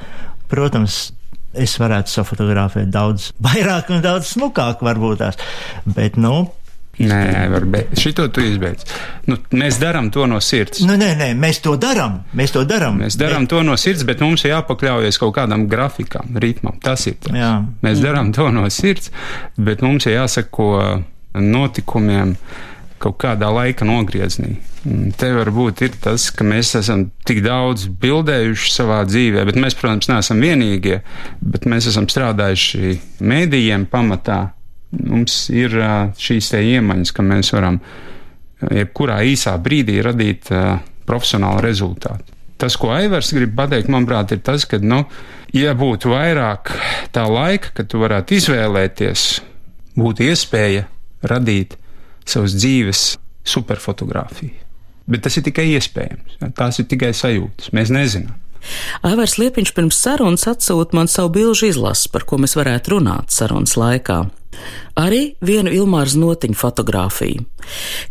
Protams, 0.52 1.00
es 1.58 1.74
varētu 1.80 2.12
safotografēt 2.12 2.92
daudz 2.94 3.32
vairāk 3.48 3.94
un 3.96 4.04
daudz 4.04 4.34
smukāk 4.36 4.84
varbūt 4.86 5.24
tās, 5.24 5.40
bet, 5.88 6.20
nu, 6.20 6.50
Nē, 6.98 7.50
var 7.54 7.66
būt. 7.70 7.92
Šito 8.00 8.26
tu 8.34 8.42
izbeidz. 8.42 8.88
Nu, 9.30 9.38
mēs 9.54 9.78
darām 9.82 10.10
to 10.14 10.26
no 10.30 10.40
sirds. 10.42 10.82
Nu, 10.88 10.96
nē, 10.98 11.12
nē, 11.20 11.28
mēs 11.38 11.62
to 11.66 11.76
darām. 11.78 12.24
Mēs 12.38 12.56
to 12.56 12.64
darām. 12.68 12.98
Mēs 13.04 13.20
darām 13.20 13.46
bet... 13.46 13.54
to 13.54 13.62
no 13.68 13.76
sirds, 13.78 14.06
bet 14.08 14.24
mums 14.26 14.46
ir 14.46 14.56
jāpakļaujas 14.56 15.22
kaut 15.22 15.36
kādam 15.38 15.68
grafikam, 15.70 16.32
ritmam. 16.42 16.80
Tas 16.82 17.06
ir 17.10 17.20
tas. 17.22 17.36
Jā. 17.38 17.52
Mēs 17.86 18.02
darām 18.02 18.34
to 18.34 18.50
no 18.56 18.66
sirds, 18.74 19.12
bet 19.62 19.86
mums 19.86 20.10
ir 20.10 20.18
jāsako 20.18 20.72
notikumiem 21.38 22.34
kaut 22.98 23.20
kādā 23.22 23.52
laika 23.54 23.86
nogriezienī. 23.86 24.58
Te 25.20 25.30
varbūt 25.36 25.82
ir 25.86 25.96
tas, 26.02 26.30
ka 26.34 26.46
mēs 26.48 26.72
esam 26.80 27.08
tik 27.28 27.44
daudz 27.46 27.86
bildējuši 28.02 28.74
savā 28.74 29.04
dzīvē, 29.06 29.44
bet 29.50 29.58
mēs, 29.60 29.76
protams, 29.78 30.10
neesam 30.10 30.42
vienīgie, 30.42 31.02
bet 31.44 31.68
mēs 31.70 31.92
esam 31.92 32.08
strādājuši 32.10 32.98
mēdījiem 33.22 33.86
pamatā 33.92 34.40
mums 34.92 35.48
ir 35.54 35.76
šīs 36.18 36.52
te 36.54 36.62
iemaņas, 36.64 37.14
ka 37.16 37.26
mēs 37.26 37.52
varam 37.56 37.80
jebkurā 38.62 39.20
īsā 39.28 39.54
brīdī 39.62 40.00
radīt 40.06 40.50
profesionālu 41.08 41.62
rezultātu. 41.66 42.34
Tas, 42.58 42.74
ko 42.80 42.90
Aivars 42.90 43.30
grib 43.38 43.54
pateikt, 43.58 43.90
manuprāt, 43.94 44.32
ir 44.34 44.42
tas, 44.46 44.66
ka, 44.66 44.80
nu, 44.82 45.04
ja 45.54 45.76
būtu 45.78 46.10
vairāk 46.10 46.72
tā 47.14 47.28
laika, 47.30 47.70
kad 47.78 47.92
tu 47.92 48.02
varētu 48.02 48.34
izvēlēties, 48.40 49.26
būtu 49.98 50.26
iespēja 50.26 50.88
radīt 51.30 51.78
savas 52.26 52.58
dzīves 52.58 53.04
superfotografiju. 53.48 54.66
Bet 55.08 55.24
tas 55.24 55.38
ir 55.40 55.46
tikai 55.46 55.70
iespējams. 55.78 56.42
Tās 56.58 56.82
ir 56.82 56.90
tikai 56.92 57.14
sajūtas. 57.16 57.72
Mēs 57.78 57.94
nezinām. 57.94 58.36
Aivars 59.06 59.38
Liepiņš 59.40 59.72
pirms 59.78 60.00
sarunas 60.02 60.48
atsūta 60.50 60.98
man 60.98 61.08
savu 61.08 61.32
bilžu 61.38 61.70
izlases, 61.70 62.10
par 62.12 62.26
ko 62.28 62.42
mēs 62.42 62.58
varētu 62.58 62.98
runāt 62.98 63.32
sarunas 63.32 63.78
laikā. 63.80 64.26
Arī 64.98 65.36
vienu 65.46 65.70
Ilmāra 65.74 66.10
Znotiņu 66.10 66.58
fotografiju. 66.58 67.46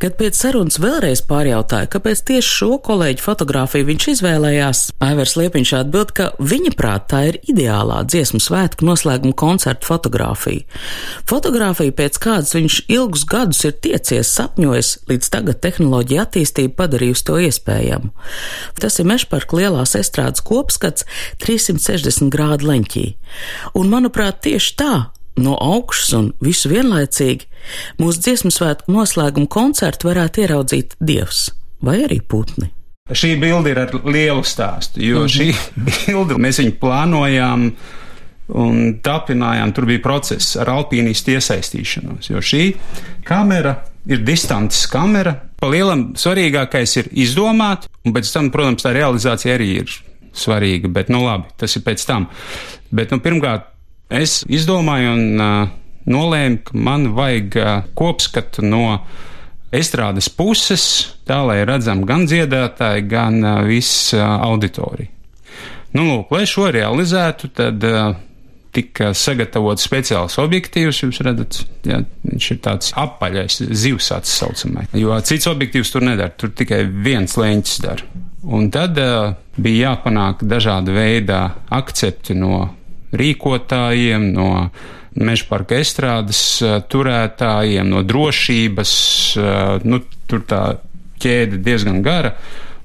Kad 0.02 0.16
pēc 0.18 0.36
sarunas 0.36 0.76
vēlreiz 0.78 1.22
pārjautāja, 1.26 1.88
kāpēc 1.90 2.20
tieši 2.28 2.50
šo 2.58 2.68
kolēģu 2.84 3.24
fotografiju 3.24 3.88
viņš 3.88 4.08
izvēlējās, 4.12 4.82
Aivars 5.02 5.34
Liepiņš 5.40 5.72
atbild, 5.80 6.12
ka 6.16 6.28
viņa 6.38 6.72
prāt 6.76 7.08
tā 7.10 7.22
ir 7.30 7.38
ideālā 7.48 8.02
dziesmu 8.06 8.40
svētku 8.42 8.86
noslēguma 8.86 9.34
koncerta 9.38 9.88
fotografija. 9.88 10.66
Fotografija, 11.26 11.94
pēc 11.96 12.20
kādas 12.22 12.54
viņš 12.56 12.78
ilgus 12.92 13.24
gadus 13.32 13.64
ir 13.66 13.74
tiecies, 13.82 14.30
sapņojis, 14.36 14.92
līdz 15.10 15.32
tagad 15.32 15.62
tehnoloģija 15.64 16.28
attīstība 16.28 16.76
padarījusi 16.84 17.26
to 17.26 17.40
iespējamu. 17.48 18.12
Tas 18.78 19.00
ir 19.00 19.08
Mešparka 19.08 19.58
lielās 19.58 19.96
estrādes 19.98 20.44
kopskats 20.46 21.08
360 21.42 22.30
grādu 22.30 22.70
leņķī. 22.70 23.06
Un, 23.74 23.90
manuprāt, 23.90 24.44
tieši 24.46 24.78
tā 24.78 24.94
no 25.36 25.56
augšas 25.60 26.12
un 26.16 26.30
visu 26.44 26.70
vienlaicīgi, 26.72 27.48
mūsu 28.00 28.22
dziesmu 28.24 28.52
svētku 28.54 28.94
noslēguma 28.94 29.50
koncertu 29.50 30.10
varētu 30.10 30.46
ieraudzīt 30.46 30.96
dievs 31.00 31.50
vai 31.84 32.00
arī 32.06 32.20
putni. 32.20 32.70
Šī 33.06 33.36
bilde 33.38 33.70
ir 33.70 33.78
ar 33.84 33.92
lielu 34.02 34.42
stāstu, 34.42 34.98
jo 35.04 35.20
mm 35.20 35.26
-hmm. 35.26 35.34
šī 35.36 36.06
bilde 36.06 36.34
mēs 36.42 36.58
viņu 36.62 36.78
plānojām 36.80 37.70
un 38.48 38.98
tapinājām. 39.02 39.72
Tur 39.72 39.86
bija 39.86 40.02
process 40.02 40.56
ar 40.56 40.70
alpīnistu 40.70 41.36
iesaistīšanos, 41.36 42.30
jo 42.30 42.42
šī 42.42 42.74
kamera 43.24 43.76
ir 44.06 44.24
distants 44.24 44.86
kamera. 44.86 45.34
Pa 45.60 45.68
lielam 45.68 46.12
svarīgākais 46.14 46.98
ir 46.98 47.08
izdomāt, 47.12 47.88
un 48.04 48.12
pēc 48.12 48.32
tam, 48.32 48.50
protams, 48.50 48.82
tā 48.82 48.92
realizācija 48.92 49.54
arī 49.54 49.70
ir 49.80 49.94
svarīga, 50.36 50.88
bet, 50.92 51.08
nu 51.08 51.24
labi, 51.24 51.48
tas 51.56 51.76
ir 51.76 51.82
pēc 51.82 52.04
tam. 52.06 52.28
Bet, 52.90 53.10
nu, 53.10 53.18
pirmkārt, 53.24 53.70
Es 54.08 54.44
izdomāju 54.46 55.14
un 55.16 55.40
uh, 55.42 55.70
nolēmu, 56.06 56.60
ka 56.68 56.78
man 56.78 57.08
vajag 57.16 57.56
uh, 57.58 57.72
kopskatu 57.98 58.62
no 58.62 59.00
estrādes 59.74 60.28
puses, 60.30 60.84
tā 61.26 61.40
lai 61.42 61.64
redzam 61.66 62.04
gan 62.06 62.26
dziedātāji, 62.30 63.06
gan 63.10 63.40
uh, 63.42 63.56
viss 63.66 64.12
uh, 64.14 64.22
auditorija. 64.46 65.10
Nu, 65.96 66.04
lūk, 66.06 66.30
lai 66.34 66.44
šo 66.46 66.68
realizētu, 66.70 67.50
tad 67.56 67.82
uh, 67.88 68.14
tika 68.76 69.10
sagatavots 69.16 69.86
speciāls 69.88 70.38
objektīvs. 70.38 71.02
Jūs 71.02 71.20
redzat, 71.26 71.60
jā, 71.88 72.02
viņš 72.28 72.48
ir 72.52 72.62
tāds 72.62 72.94
apaļais, 73.00 73.58
zivs 73.72 74.12
atsaucamais. 74.14 74.92
Jo 74.94 75.18
cits 75.26 75.50
objektīvs 75.50 75.92
tur 75.94 76.06
nedara, 76.06 76.34
tur 76.36 76.52
tikai 76.54 76.84
viens 76.86 77.34
lēņķis 77.40 77.82
dara. 77.82 78.06
Un 78.46 78.68
tad 78.70 78.98
uh, 79.02 79.32
bija 79.58 79.90
jāpanāk 79.90 80.44
dažāda 80.46 80.94
veida 80.94 81.40
akcepti 81.74 82.36
no 82.38 82.68
rīkotājiem, 83.20 84.30
no 84.36 84.50
meža 85.16 85.48
parka 85.48 85.80
estrādes 85.80 86.42
eh, 86.62 86.78
turētājiem, 86.92 87.88
no 87.88 88.04
drošības. 88.06 88.94
Eh, 89.40 89.88
nu, 89.88 90.02
tur 90.28 90.46
tā 90.48 90.62
ķēde 91.22 91.60
diezgan 91.64 92.02
gara. 92.04 92.36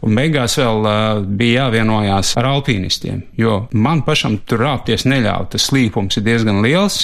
Un 0.02 0.15
beigās 0.17 0.56
vēl 0.58 0.80
uh, 0.82 1.20
bija 1.22 1.67
jāvienojās 1.67 2.32
ar 2.41 2.48
alpīnistiem, 2.56 3.20
jo 3.38 3.60
man 3.78 4.00
pašam 4.02 4.39
tur 4.50 4.63
rāpties 4.65 5.06
neļāva. 5.06 5.52
Tas 5.54 5.67
slīpums 5.70 6.17
ir 6.17 6.26
diezgan 6.26 6.63
liels. 6.65 6.98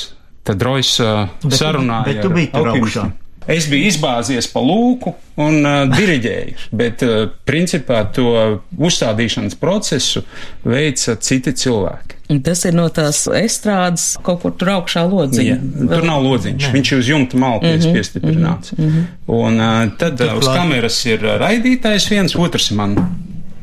Tad 0.47 0.65
Rojas 0.65 0.95
uh, 1.03 1.27
sarunāja. 1.45 2.07
Bet 2.09 2.23
tu 2.25 2.31
biji 2.33 2.49
tur 2.55 2.71
augšā. 2.71 3.05
Es 3.47 3.69
biju 3.71 3.87
izbāzies 3.87 4.49
pa 4.51 4.59
lūku 4.59 5.13
un 5.39 5.61
uh, 5.63 5.85
diriģēju, 5.87 6.67
bet 6.75 7.03
uh, 7.05 7.29
principā 7.47 8.01
to 8.11 8.59
uzstādīšanas 8.75 9.55
procesu 9.61 10.25
veica 10.67 11.15
citi 11.23 11.53
cilvēki. 11.55 12.17
Tas 12.43 12.65
ir 12.67 12.75
no 12.75 12.89
tās 12.91 13.21
estrādes 13.39 14.09
kaut 14.25 14.41
kur 14.43 14.55
tur 14.59 14.73
augšā 14.73 15.05
lodziņa. 15.07 15.55
Jā, 15.55 15.87
tur 15.93 16.03
nav 16.09 16.25
lodziņš, 16.25 16.65
ne. 16.65 16.73
viņš 16.75 16.91
ir 16.91 17.03
uz 17.05 17.11
jumta 17.13 17.39
malta 17.39 17.69
mm 17.69 17.79
-hmm, 17.79 17.95
piestiprināts. 17.95 18.75
Mm 18.75 18.89
-hmm. 18.89 19.07
Un 19.39 19.59
uh, 19.61 19.97
tad 19.97 20.21
uh, 20.21 20.35
uz 20.37 20.47
kameras 20.51 20.99
ir 21.05 21.23
raidītājs 21.23 22.09
viens, 22.11 22.35
otrs 22.35 22.71
man 22.71 22.99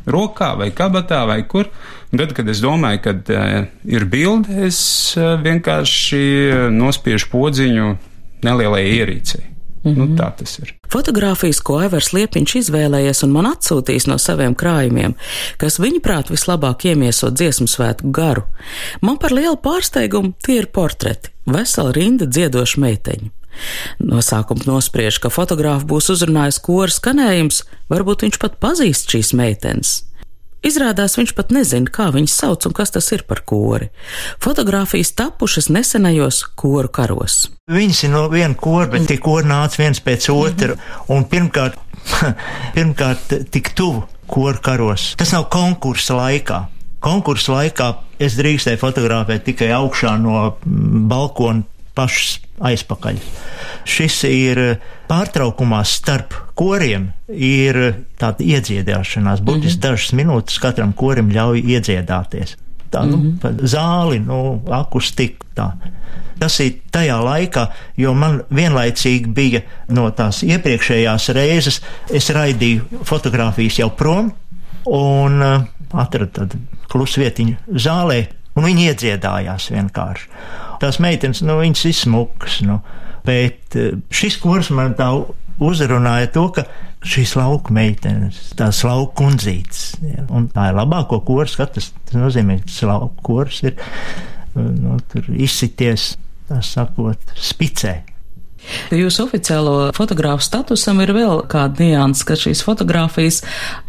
rokā 0.06 0.56
vai 0.56 0.70
kabatā 0.70 1.26
vai 1.26 1.42
kur. 1.48 1.68
Tad, 2.16 2.32
kad 2.32 2.48
es 2.48 2.60
domāju, 2.62 3.00
ka 3.02 3.10
uh, 3.10 3.64
ir 3.84 4.04
bilde, 4.04 4.66
es 4.66 5.14
uh, 5.16 5.36
vienkārši 5.42 6.70
nospiežu 6.70 7.28
podziņu 7.32 7.96
nelielai 8.44 8.86
ierīcei. 8.88 9.53
Mm 9.84 9.92
-hmm. 9.92 10.08
nu, 10.08 10.16
tā 10.16 10.30
tas 10.36 10.58
ir. 10.58 10.74
Fotogrāfijas, 10.88 11.60
ko 11.60 11.78
Aivars 11.78 12.12
Liepiņš 12.12 12.54
izvēlējies 12.60 13.24
un 13.24 13.30
man 13.30 13.46
atsūtījis 13.46 14.06
no 14.06 14.18
saviem 14.18 14.54
krājumiem, 14.54 15.14
kas 15.56 15.78
viņuprāt 15.78 16.30
vislabāk 16.30 16.84
iemieso 16.84 17.30
dziesmu 17.30 17.66
svētku 17.66 18.10
garu, 18.10 18.42
man 19.00 19.18
par 19.18 19.32
lielu 19.32 19.56
pārsteigumu 19.56 20.32
tie 20.42 20.56
ir 20.58 20.66
portreti, 20.66 21.30
vesela 21.46 21.92
rinda 21.92 22.26
dziedošu 22.26 22.80
meiteņu. 22.80 23.30
No 23.98 24.22
sākuma 24.22 24.66
nospriež, 24.66 25.20
ka 25.22 25.28
fotogrāfu 25.28 25.86
būs 25.86 26.10
uzrunājis 26.10 26.58
koru 26.64 26.90
skanējums, 26.90 27.62
varbūt 27.92 28.26
viņš 28.26 28.38
pat 28.42 28.58
pazīst 28.62 29.10
šīs 29.10 29.32
meitenes. 29.38 30.02
Izrādās 30.64 31.18
viņš 31.18 31.34
pat 31.36 31.50
nezina, 31.52 31.90
kā 31.92 32.06
viņas 32.14 32.34
sauc 32.40 32.64
un 32.68 32.74
kas 32.76 32.94
tas 32.94 33.10
ir 33.12 33.26
par 33.28 33.42
kori. 33.44 33.90
Fotogrāfijas 34.40 35.12
tapušas 35.18 35.68
nesenajos 35.68 36.40
koru 36.56 36.88
karos. 36.88 37.50
Viņas 37.68 38.00
ir 38.06 38.14
no 38.14 38.22
viena 38.32 38.56
kora, 38.56 38.88
bet 38.94 39.04
tie 39.10 39.18
kori 39.20 39.48
nāca 39.50 39.82
viens 39.82 40.00
pēc 40.04 40.30
otra. 40.32 40.78
Un 41.12 41.26
pirmkārt, 41.28 41.76
pirmkārt 42.76 43.36
tik 43.52 43.74
tuvu 43.76 44.06
koru 44.30 44.64
karos. 44.64 45.12
Tas 45.20 45.34
nav 45.36 45.50
konkursa 45.52 46.16
laikā. 46.16 46.62
Konkursa 47.04 47.58
laikā 47.58 47.90
es 48.24 48.38
drīkstēju 48.40 48.80
fotografēt 48.80 49.44
tikai 49.50 49.68
augšā 49.76 50.16
no 50.22 50.54
balkona 50.64 51.73
pašas 51.94 52.38
aizpakaļ. 52.64 53.18
Šis 53.88 54.20
ir 54.28 54.60
pārtraukumā 55.08 55.82
starp 55.86 56.34
koriem, 56.58 57.10
ir 57.28 57.80
tāda 58.20 58.44
iedziedāšanās, 58.44 59.42
būtiski 59.42 59.76
mm 59.76 59.80
-hmm. 59.80 59.86
dažas 59.88 60.12
minūtes 60.12 60.60
katram 60.62 60.92
korim 60.92 61.30
ļauj 61.30 61.62
iedziedāties. 61.62 62.56
Tā, 62.90 63.02
mm 63.02 63.12
-hmm. 63.12 63.58
nu, 63.60 63.66
zāli, 63.68 64.18
nu, 64.22 64.62
akustika, 64.70 65.46
tā. 65.54 65.70
Tas 66.38 66.60
ir 66.60 66.72
tajā 66.92 67.16
laikā, 67.24 67.66
jo 67.96 68.14
man 68.14 68.42
vienlaicīgi 68.50 69.32
bija 69.34 69.60
no 69.88 70.10
tās 70.10 70.42
iepriekšējās 70.42 71.28
reizes, 71.28 71.80
es 72.10 72.30
raidīju 72.30 73.04
fotografijas 73.04 73.78
jau 73.78 73.90
prom 73.90 74.32
un 74.84 75.42
uh, 75.42 75.62
atradu 75.92 76.48
klusu 76.88 77.20
vietiņu 77.20 77.56
zālē, 77.68 78.26
un 78.54 78.68
viņi 78.68 78.90
iedziedājās 78.90 79.70
vienkārši. 79.74 80.28
Tās 80.82 81.00
meitenes, 81.02 81.42
nu, 81.46 81.58
viņas 81.62 81.88
ir 81.90 81.98
smukas, 81.98 82.60
nu, 82.66 82.80
Bet 83.24 83.76
eh, 83.78 83.94
šis 84.12 84.36
kurs 84.42 84.70
man 84.74 84.94
tā 84.98 85.08
uzrunāja 85.64 86.28
to, 86.34 86.48
ka 86.54 86.66
šīs 87.04 87.34
lauku 87.38 87.74
meitenes, 87.76 88.40
tās 88.58 88.82
lauku 88.84 89.12
kundzītes, 89.22 89.82
ja, 90.04 90.24
un 90.34 90.48
tā 90.52 90.70
ir 90.70 90.78
labāko 90.78 91.20
kurs, 91.24 91.56
katrs, 91.60 91.92
tas 92.04 92.16
nozīmē, 92.16 92.58
ka 92.62 92.70
tas 92.70 92.80
lauku 92.88 93.26
kurs 93.28 93.60
ir, 93.64 93.76
nu, 94.56 94.96
tur 95.12 95.28
izsities, 95.32 96.14
tā 96.48 96.60
sakot, 96.64 97.36
spicē. 97.36 97.98
Jūsu 98.94 99.26
oficiālo 99.26 99.90
fotogrāfu 99.96 100.44
statusam 100.44 101.00
ir 101.04 101.12
vēl 101.16 101.42
kāda 101.50 101.84
nianses, 101.84 102.24
ka 102.26 102.36
šīs 102.38 102.62
fotogrāfijas 102.64 103.42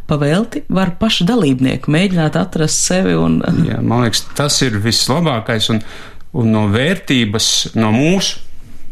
pavēlti 0.09 0.65
var 0.73 0.95
paši 0.99 1.27
dalībnieki 1.29 1.91
mēģināt 1.91 2.37
atrast 2.39 2.83
sevi 2.87 3.15
un. 3.19 3.39
Jā, 3.67 3.81
man 3.81 4.05
liekas, 4.05 4.25
tas 4.37 4.57
ir 4.65 4.79
vislabākais 4.83 5.69
un, 5.73 5.81
un 6.35 6.51
no 6.51 6.65
vērtības 6.73 7.77
no 7.79 7.91
mūsu 7.95 8.41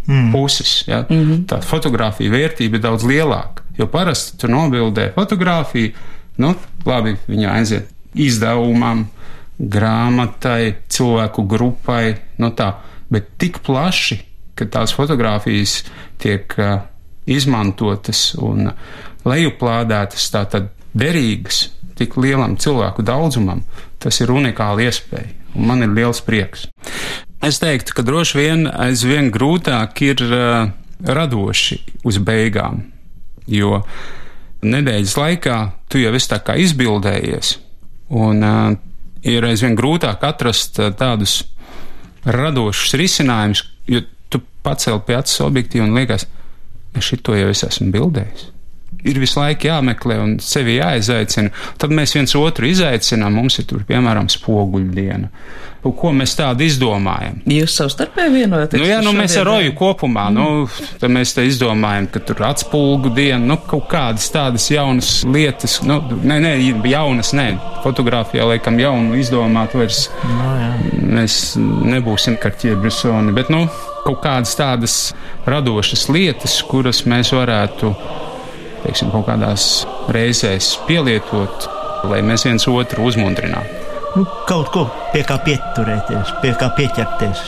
mm. 0.08 0.32
puses. 0.32 0.84
Ja? 0.88 1.06
Mm 1.10 1.24
-hmm. 1.24 1.46
Tā 1.46 1.62
fotografija 1.62 2.32
vērtība 2.32 2.76
ir 2.76 2.82
daudz 2.82 3.04
lielāka. 3.04 3.64
Jo 3.78 3.88
parasti 3.88 4.38
tur 4.38 4.50
nobildē 4.50 5.14
fotografiju, 5.16 5.92
nu, 6.38 6.56
labi, 6.86 7.18
viņa 7.28 7.50
aiziet 7.52 7.90
izdevumam, 8.14 9.08
grāmatai, 9.60 10.74
cilvēku 10.90 11.48
grupai, 11.48 12.16
nu 12.38 12.50
tā, 12.52 12.74
bet 13.10 13.38
tik 13.38 13.60
plaši, 13.60 14.20
ka 14.56 14.68
tās 14.70 14.94
fotografijas 14.96 15.82
tiek 16.22 16.54
uh, 16.62 16.84
izmantotas 17.30 18.34
un 18.42 18.70
lejuplādētas 19.28 20.30
tātad 20.34 20.70
derīgas 20.94 21.68
tik 21.98 22.18
lielam 22.18 22.58
cilvēku 22.60 23.06
daudzumam, 23.06 23.64
tas 24.02 24.20
ir 24.22 24.34
unikāla 24.34 24.88
iespēja, 24.88 25.32
un 25.56 25.68
man 25.70 25.86
ir 25.86 25.94
liels 25.94 26.22
prieks. 26.26 26.68
Es 27.44 27.60
teiktu, 27.60 27.96
ka 27.96 28.06
droši 28.06 28.40
vien 28.40 28.66
aizvien 28.68 29.30
grūtāk 29.34 30.02
ir 30.06 30.24
uh, 30.30 30.72
radoši 31.04 31.80
uz 32.08 32.20
beigām, 32.24 32.86
jo 33.48 33.82
nedēļas 34.64 35.16
laikā 35.20 35.58
tu 35.92 36.00
jau 36.00 36.14
esi 36.16 36.32
tā 36.32 36.40
kā 36.46 36.56
izbildējies, 36.64 37.58
un 38.16 38.48
uh, 38.48 38.76
ir 39.28 39.46
aizvien 39.48 39.76
grūtāk 39.80 40.24
atrast 40.24 40.80
uh, 40.80 40.94
tādus 40.96 41.42
radošus 42.24 42.96
risinājumus, 43.00 43.66
jo 43.92 44.04
tu 44.64 44.70
pacēli 44.70 45.04
pie 45.06 45.20
acis 45.20 45.44
objektīvi 45.44 45.84
un 45.84 46.00
liekas, 46.00 46.28
es 46.96 47.12
šito 47.12 47.36
jau 47.36 47.52
es 47.52 47.66
esmu 47.68 47.92
bildējis 47.92 48.54
ir 49.04 49.20
visu 49.20 49.40
laiku 49.40 49.68
jāmeklē 49.68 50.18
un 50.24 50.38
sevi 50.44 50.78
jāizaicina. 50.78 51.52
Tad 51.82 51.94
mēs 51.96 52.16
viens 52.16 52.34
otru 52.40 52.70
izaicinām. 52.70 53.36
Mums 53.36 53.60
ir, 53.60 53.68
tur, 53.70 53.84
piemēram, 53.88 54.30
spoguļdiena. 54.32 55.30
Ko 55.84 56.14
mēs 56.16 56.38
tādu 56.40 56.64
izdomājam? 56.64 57.42
Jūs 57.52 57.74
savstarpēji 57.76 58.32
vienojaties? 58.38 58.80
Nu, 58.80 58.88
jā, 58.88 59.02
nu, 59.04 59.12
mēs 59.18 59.36
ar 59.42 59.50
Roju 59.50 59.74
kopumā, 59.76 60.30
mm. 60.32 60.38
nu, 60.38 60.86
tad 61.02 61.12
mēs 61.12 61.36
te 61.36 61.44
izdomājam, 61.44 62.08
ka 62.14 62.22
tur 62.24 62.46
atspulgu 62.48 63.12
diena, 63.18 63.42
nu, 63.44 63.58
kaut 63.68 63.90
kādas 63.92 64.30
tādas 64.32 64.70
jaunas 64.72 65.12
lietas, 65.28 65.82
nu, 65.84 66.00
ne, 66.24 66.40
ne, 66.40 66.54
jaunas, 66.88 67.34
nē, 67.36 67.50
fotografijā 67.84 68.48
laikam 68.48 68.80
jaunu 68.80 69.20
izdomāt 69.20 69.76
vairs. 69.76 70.06
No, 70.24 70.54
jā. 70.62 70.72
mēs 71.20 71.42
nebūsim 71.60 72.40
karķie 72.40 72.78
Brisoni, 72.80 73.36
bet, 73.36 73.52
nu, 73.52 73.66
kaut 74.04 74.20
kādas 74.24 74.56
tādas 74.60 74.98
radošas 75.48 76.08
lietas, 76.12 76.60
kuras 76.68 77.04
mēs 77.10 77.34
varētu 77.36 77.94
teiksim, 78.84 79.12
kaut 79.14 79.28
kādās 79.30 79.86
reizēs 80.12 80.74
pielietot, 80.88 81.70
lai 82.12 82.22
mēs 82.26 82.48
viens 82.48 82.68
otru 82.68 83.08
uzmundrinātu. 83.08 83.82
Nu, 84.14 84.28
kaut 84.48 84.70
ko 84.74 84.86
pie 85.14 85.24
kā 85.26 85.40
pieturēties, 85.42 86.36
pie 86.44 86.52
kā 86.60 86.70
pieķerties. 86.78 87.48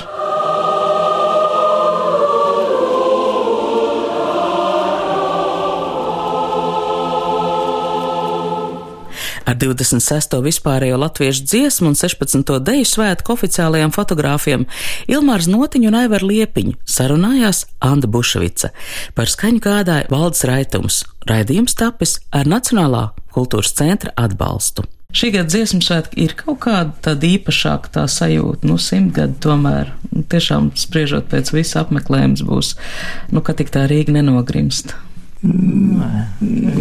Ar 9.46 9.58
26. 9.62 10.40
vispārējo 10.42 10.98
latviešu 10.98 11.44
dziesmu 11.46 11.92
un 11.92 11.98
16. 11.98 12.50
deju 12.66 12.86
svētku 12.90 13.36
oficiālajiem 13.36 13.92
fotogrāfiem 13.94 14.66
Ilmārs 15.06 15.46
Notiņu 15.52 15.92
un 15.92 15.98
Aivar 16.00 16.26
Liepiņu 16.26 16.74
sarunājās 16.90 17.68
Anda 17.86 18.10
Bušvica. 18.10 18.72
Par 19.14 19.30
skaņu 19.30 19.62
gādāja 19.62 20.10
Valdes 20.10 20.42
Raitums. 20.50 21.04
Raidījums 21.30 21.78
tapis 21.78 22.18
ar 22.34 22.50
Nacionālā 22.50 23.12
kultūras 23.36 23.76
centra 23.78 24.16
atbalstu. 24.18 24.88
Šī 25.16 25.30
gada 25.36 25.48
dziesmu 25.54 25.80
svētki 25.86 26.26
ir 26.26 26.34
kaut 26.40 26.64
kāda 26.66 26.96
tāda 27.06 27.30
īpašāka 27.30 27.94
tā 28.00 28.08
sajūta, 28.10 28.66
nu, 28.68 28.80
simtgadi 28.82 29.38
tomēr, 29.46 29.94
nu, 30.10 30.26
tiešām 30.32 30.74
spriežot 30.76 31.30
pēc 31.32 31.54
visa 31.56 31.86
apmeklējums 31.86 32.44
būs, 32.50 32.74
nu, 33.32 33.46
ka 33.46 33.56
tik 33.56 33.72
tā 33.72 33.86
Rīga 33.92 34.18
nenogrimst. 34.18 34.98
Nē, 35.46 36.26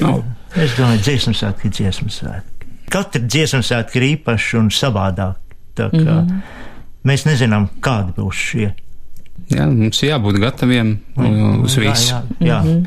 no. 0.00 0.16
Es 0.54 0.74
domāju, 0.78 1.04
dziesmu 1.04 1.36
svētki 1.36 1.68
ir 1.68 1.78
dziesmu 1.78 2.10
svētki 2.14 2.53
katra 2.90 3.20
dziesmu 3.20 3.62
svētki 3.62 4.00
ir 4.00 4.06
īpaši 4.14 4.58
un 4.58 4.70
savādāk. 4.70 5.36
Tā 5.74 5.90
kā 5.90 5.98
mm 5.98 6.26
-hmm. 6.28 6.40
mēs 7.04 7.26
nezinām, 7.26 7.68
kādi 7.80 8.12
būs 8.16 8.34
šie. 8.50 8.74
Jā, 9.50 9.66
mums 9.66 10.02
jābūt 10.02 10.38
gataviem 10.40 10.98
mm, 11.16 11.64
uz 11.64 11.76
visu. 11.76 12.14
Jā, 12.14 12.22
jā, 12.40 12.46
jā. 12.46 12.60
Mm 12.62 12.68
-hmm. 12.68 12.86